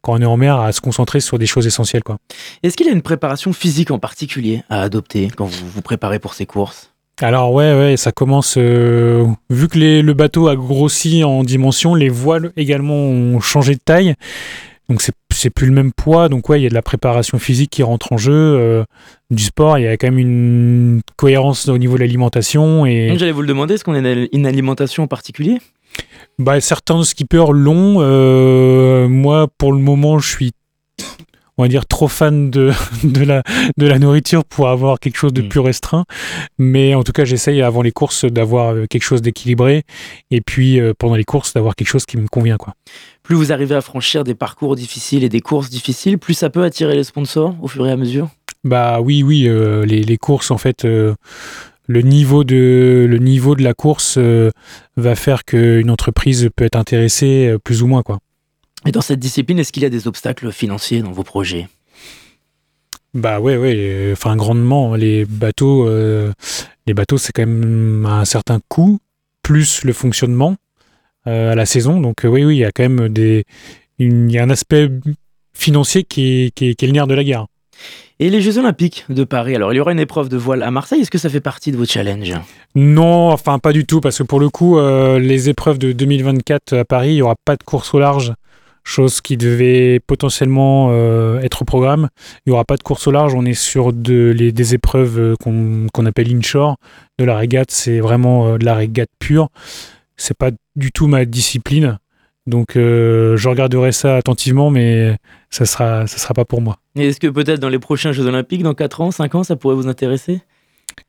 quand 0.02 0.14
on 0.14 0.18
est 0.22 0.26
en 0.26 0.38
mer, 0.38 0.60
à 0.60 0.72
se 0.72 0.82
concentrer 0.82 1.20
sur 1.20 1.38
des 1.40 1.46
choses 1.46 1.68
essentielles, 1.68 2.04
quoi. 2.04 2.18
Est-ce 2.64 2.76
qu'il 2.76 2.88
y 2.88 2.90
a 2.90 2.94
une 2.94 3.02
préparation 3.02 3.54
physique 3.54 3.92
en 3.92 4.00
particulier 4.00 4.64
à 4.70 4.82
adopter 4.82 5.30
quand 5.36 5.46
vous 5.46 5.68
vous 5.68 5.82
préparez 5.82 6.20
pour 6.20 6.34
ces 6.34 6.46
courses? 6.46 6.92
Alors 7.22 7.54
ouais, 7.54 7.74
ouais, 7.76 7.98
ça 7.98 8.12
commence. 8.12 8.56
euh, 8.58 9.28
vu 9.52 9.68
que 9.68 9.78
les- 9.78 10.02
le 10.02 10.14
bateau 10.14 10.48
a 10.48 10.56
grossi 10.56 11.24
en 11.24 11.44
dimension, 11.44 11.94
les 11.94 12.10
voiles 12.10 12.52
également 12.58 12.96
ont 12.96 13.40
changé 13.40 13.76
de 13.76 13.80
taille. 13.84 14.16
Donc 14.90 15.02
c'est 15.02 15.14
c'est 15.34 15.50
plus 15.52 15.68
le 15.68 15.74
même 15.74 15.92
poids. 15.94 16.30
Donc 16.30 16.50
ouais, 16.50 16.60
il 16.60 16.64
y 16.64 16.66
a 16.66 16.70
de 16.70 16.74
la 16.74 16.82
préparation 16.82 17.38
physique 17.40 17.70
qui 17.70 17.84
rentre 17.84 18.12
en 18.12 18.18
jeu, 18.18 18.34
euh, 18.34 18.84
du 19.30 19.44
sport. 19.44 19.78
Il 19.78 19.84
y 19.84 19.88
a 19.88 19.96
quand 19.98 20.08
même 20.08 20.18
une 20.20 21.02
cohérence 21.16 21.68
au 21.70 21.78
niveau 21.78 21.96
de 21.96 22.00
l'alimentation 22.02 22.86
et 22.86 23.14
J'allais 23.18 23.32
vous 23.32 23.42
le 23.42 23.48
demander, 23.48 23.76
est-ce 23.76 23.84
qu'on 23.84 23.94
a 23.94 24.00
une 24.34 24.46
alimentation 24.48 25.04
en 25.04 25.08
particulier? 25.08 25.60
Bah, 26.39 26.60
certains 26.62 27.04
skippers 27.04 27.51
l'ont. 27.51 27.97
Euh, 27.99 29.08
moi, 29.08 29.47
pour 29.58 29.73
le 29.73 29.80
moment, 29.80 30.17
je 30.19 30.27
suis, 30.30 30.51
on 31.58 31.63
va 31.63 31.67
dire, 31.67 31.86
trop 31.86 32.08
fan 32.08 32.49
de, 32.49 32.71
de, 33.04 33.23
la, 33.23 33.43
de 33.77 33.86
la 33.88 33.99
nourriture 33.99 34.43
pour 34.45 34.69
avoir 34.69 34.99
quelque 34.99 35.17
chose 35.17 35.34
de 35.34 35.41
Mm. 35.43 35.49
plus 35.49 35.60
restreint. 35.60 36.06
Mais 36.58 36.95
en 36.95 37.04
tout 37.04 37.12
cas, 37.12 37.25
j'essaye 37.25 37.62
avant 37.62 37.82
les 37.82 37.91
courses 37.91 38.25
d'avoir 38.25 38.73
euh, 38.73 38.86
quelque 38.89 39.04
chose 39.04 39.21
d'équilibré. 39.21 39.84
Et 40.32 40.41
puis, 40.41 40.80
euh, 40.80 40.93
pendant 40.97 41.15
les 41.15 41.23
courses, 41.25 41.54
d'avoir 41.54 41.75
quelque 41.75 41.89
chose 41.89 42.06
qui 42.06 42.17
me 42.17 42.27
convient. 42.27 42.58
Quoi. 42.58 42.73
Plus 43.23 43.36
vous 43.36 43.51
arrivez 43.51 43.75
à 43.75 43.82
franchir 43.82 44.23
des 44.23 44.36
parcours 44.36 44.75
difficiles 44.75 45.23
et 45.23 45.30
des 45.30 45.41
courses 45.41 45.69
difficiles, 45.69 46.17
plus 46.17 46.34
ça 46.34 46.49
peut 46.49 46.63
attirer 46.63 46.95
les 46.95 47.04
sponsors 47.04 47.56
au 47.62 47.67
fur 47.67 47.86
et 47.86 47.91
à 47.91 47.97
mesure? 47.97 48.30
Bah 48.63 48.99
oui, 49.01 49.23
oui, 49.23 49.45
euh, 49.47 49.86
les, 49.86 50.04
les 50.04 50.17
courses, 50.17 50.51
en 50.51 50.58
fait, 50.60 50.86
euh, 50.86 51.15
le, 51.91 52.01
niveau 52.01 52.43
de, 52.43 53.06
le 53.10 53.17
niveau 53.17 53.56
de 53.56 53.63
la 53.63 53.73
course 53.73 54.15
euh, 54.17 54.49
va 54.97 55.15
faire 55.15 55.45
qu'une 55.45 55.89
entreprise 55.89 56.49
peut 56.56 56.65
être 56.65 56.75
intéressée 56.75 57.49
euh, 57.49 57.60
plus 57.60 57.84
ou 57.84 57.88
moins. 57.88 58.01
Quoi. 58.01 58.19
Et 58.86 58.91
dans 58.91 59.01
cette 59.01 59.19
discipline, 59.19 59.60
est-ce 59.60 59.71
qu'il 59.71 59.84
y 59.84 59.86
a 59.86 59.89
des 59.89 60.08
obstacles 60.08 60.51
financiers 60.51 61.01
dans 61.01 61.12
vos 61.12 61.23
projets? 61.23 61.67
Bah 63.13 63.39
ouais, 63.39 63.58
ouais, 63.58 63.75
euh, 63.75 64.13
enfin 64.13 64.36
grandement. 64.36 64.95
Les 64.95 65.25
bateaux, 65.25 65.88
les 66.88 66.93
bateaux, 66.93 67.17
c'est 67.17 67.34
quand 67.34 67.45
même 67.45 68.06
un 68.06 68.25
certain 68.25 68.60
coût 68.69 68.99
plus 69.43 69.84
le 69.84 69.93
fonctionnement 69.93 70.56
à 71.25 71.56
la 71.56 71.65
saison. 71.65 71.99
Donc 71.99 72.21
oui, 72.23 72.45
oui, 72.45 72.56
il 72.56 72.60
y 72.60 72.65
a 72.65 72.71
quand 72.71 72.88
même 72.88 73.10
des, 73.10 73.43
il 73.99 74.32
y 74.32 74.39
a 74.39 74.43
un 74.43 74.49
aspect 74.49 74.89
financier 75.54 76.04
qui 76.04 76.45
est, 76.45 76.51
qui 76.56 76.69
est, 76.69 76.75
qui 76.75 76.86
est 76.86 76.88
le 76.88 76.93
nerf 76.93 77.08
de 77.08 77.13
la 77.13 77.23
guerre. 77.23 77.45
Et 78.22 78.30
les 78.30 78.40
Jeux 78.40 78.60
Olympiques 78.60 79.04
de 79.10 79.24
Paris, 79.24 79.56
alors 79.56 79.74
il 79.74 79.78
y 79.78 79.80
aura 79.80 79.92
une 79.92 80.00
épreuve 80.00 80.30
de 80.30 80.38
voile 80.38 80.62
à 80.62 80.70
Marseille, 80.70 81.02
est-ce 81.02 81.10
que 81.10 81.18
ça 81.18 81.28
fait 81.28 81.42
partie 81.42 81.72
de 81.72 81.78
vos 81.78 81.86
challenges? 81.86 82.36
Non, 82.76 83.32
enfin 83.32 83.58
pas 83.58 83.74
du 83.74 83.88
tout, 83.88 84.00
parce 84.00 84.20
que 84.20 84.22
pour 84.22 84.40
le 84.40 84.50
coup, 84.50 84.78
euh, 84.78 85.18
les 85.18 85.50
épreuves 85.50 85.80
de 85.80 85.92
2024 85.92 86.78
à 86.78 86.86
Paris, 86.86 87.10
il 87.10 87.16
n'y 87.16 87.22
aura 87.24 87.34
pas 87.44 87.56
de 87.56 87.64
course 87.64 87.96
au 87.96 88.00
large, 88.00 88.36
chose 88.84 89.22
qui 89.22 89.38
devait 89.38 90.00
potentiellement 90.06 90.90
euh, 90.92 91.40
être 91.40 91.64
au 91.64 91.66
programme. 91.66 92.10
Il 92.46 92.52
n'y 92.52 92.54
aura 92.54 92.64
pas 92.64 92.78
de 92.78 92.84
course 92.84 93.08
au 93.08 93.12
large, 93.12 93.34
on 93.34 93.44
est 93.44 93.56
sur 93.56 93.92
des 93.92 94.76
épreuves 94.76 95.20
euh, 95.20 95.36
qu'on 95.44 96.06
appelle 96.06 96.32
inshore. 96.32 96.76
De 97.18 97.26
la 97.26 97.36
régate, 97.36 97.72
c'est 97.72 98.02
vraiment 98.02 98.56
de 98.60 98.64
la 98.64 98.76
régate 98.76 99.10
pure. 99.18 99.50
C'est 100.16 100.38
pas 100.38 100.52
du 100.76 100.92
tout 100.92 101.08
ma 101.08 101.26
discipline. 101.26 101.98
Donc 102.52 102.76
euh, 102.76 103.38
je 103.38 103.50
regarderai 103.50 103.94
ça 103.94 104.18
attentivement, 104.18 104.70
mais 104.70 105.16
ça 105.50 105.66
sera, 105.66 106.06
ça 106.06 106.18
sera 106.18 106.34
pas 106.34 106.46
pour 106.46 106.62
moi. 106.62 106.78
Et 106.96 107.08
est-ce 107.08 107.20
que 107.20 107.28
peut-être 107.28 107.62
dans 107.62 107.70
les 107.70 107.80
prochains 107.80 108.12
Jeux 108.12 108.28
Olympiques, 108.28 108.62
dans 108.62 108.74
4 108.74 109.02
ans, 109.02 109.12
5 109.12 109.36
ans, 109.36 109.44
ça 109.44 109.56
pourrait 109.56 109.76
vous 109.76 109.88
intéresser? 109.88 110.42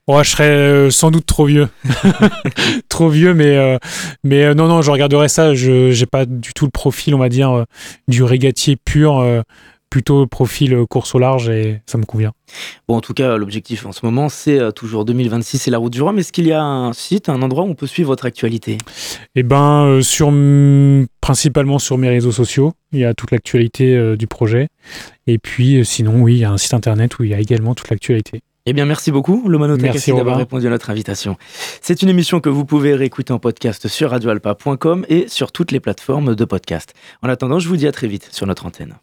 Ouais, 0.09 0.25
je 0.25 0.31
serais 0.31 0.49
euh, 0.49 0.91
sans 0.91 1.11
doute 1.11 1.27
trop 1.27 1.47
vieux. 1.47 1.69
trop 2.89 3.09
vieux, 3.09 3.35
mais, 3.35 3.57
euh, 3.57 3.79
mais 4.25 4.45
euh, 4.45 4.55
non, 4.55 4.69
non, 4.69 4.83
je 4.83 4.91
regarderai 4.91 5.29
ça. 5.29 5.55
Je 5.55 5.99
n'ai 5.99 6.07
pas 6.07 6.25
du 6.25 6.53
tout 6.55 6.65
le 6.65 6.71
profil, 6.71 7.15
on 7.15 7.19
va 7.19 7.29
dire, 7.29 7.65
du 8.09 8.23
régatier 8.23 8.77
pur, 8.77 9.43
plutôt 9.93 10.27
profil 10.27 10.87
course 10.89 11.15
au 11.15 11.19
large, 11.19 11.51
et 11.51 11.83
ça 11.85 11.99
me 11.99 12.05
convient. 12.05 12.33
Bon, 12.89 12.97
en 12.97 13.03
tout 13.03 13.13
cas, 13.13 13.37
l'objectif 13.37 13.85
en 13.85 13.93
ce 13.93 14.07
moment, 14.07 14.31
c'est 14.31 14.59
euh, 14.59 14.71
toujours 14.71 15.05
2026 15.05 15.59
c'est 15.59 15.71
la 15.71 15.77
route 15.77 15.93
du 15.93 16.01
Rhum. 16.01 16.19
Est-ce 16.19 16.33
qu'il 16.33 16.47
y 16.47 16.53
a 16.53 16.63
un 16.63 16.95
site, 16.95 17.29
un 17.29 17.43
endroit 17.43 17.65
où 17.65 17.69
on 17.69 17.75
peut 17.75 17.87
suivre 17.87 18.09
votre 18.09 18.25
actualité? 18.25 18.79
Et 19.35 19.43
ben, 19.43 19.85
euh, 19.85 20.01
sur, 20.01 20.33
principalement 21.21 21.79
sur 21.79 21.99
mes 21.99 22.09
réseaux 22.09 22.33
sociaux, 22.33 22.73
il 22.93 23.01
y 23.01 23.05
a 23.05 23.13
toute 23.13 23.33
l'actualité 23.33 23.95
euh, 23.95 24.17
du 24.17 24.27
projet. 24.27 24.69
Et 25.27 25.37
puis, 25.37 25.77
euh, 25.77 25.85
sinon, 25.85 26.23
oui, 26.23 26.37
il 26.37 26.39
y 26.39 26.45
a 26.45 26.51
un 26.51 26.57
site 26.57 26.73
internet 26.73 27.19
où 27.19 27.25
il 27.25 27.31
y 27.31 27.35
a 27.35 27.41
également 27.41 27.75
toute 27.75 27.91
l'actualité. 27.91 28.41
Eh 28.65 28.73
bien, 28.73 28.87
merci 28.87 29.11
beaucoup, 29.11 29.47
Lomano 29.47 29.77
Merci, 29.77 29.87
Takassi, 29.87 30.13
d'avoir 30.13 30.39
répondu 30.39 30.69
à 30.69 30.71
notre 30.71 30.89
invitation. 30.89 31.37
C'est 31.83 32.01
une 32.01 32.09
émission 32.09 32.41
que 32.41 32.49
vous 32.49 32.65
pouvez 32.65 32.95
réécouter 32.95 33.33
en 33.33 33.41
podcast 33.41 33.89
sur 33.89 34.11
radioalpa.com 34.11 35.05
et 35.09 35.27
sur 35.29 35.53
toutes 35.53 35.71
les 35.71 35.81
plateformes 35.81 36.35
de 36.35 36.45
podcast. 36.45 36.95
En 37.23 37.29
attendant, 37.29 37.59
je 37.59 37.69
vous 37.69 37.77
dis 37.77 37.89
à 37.89 37.93
très 37.93 38.07
vite 38.07 38.29
sur 38.31 38.47
notre 38.47 38.65
antenne. 38.65 38.97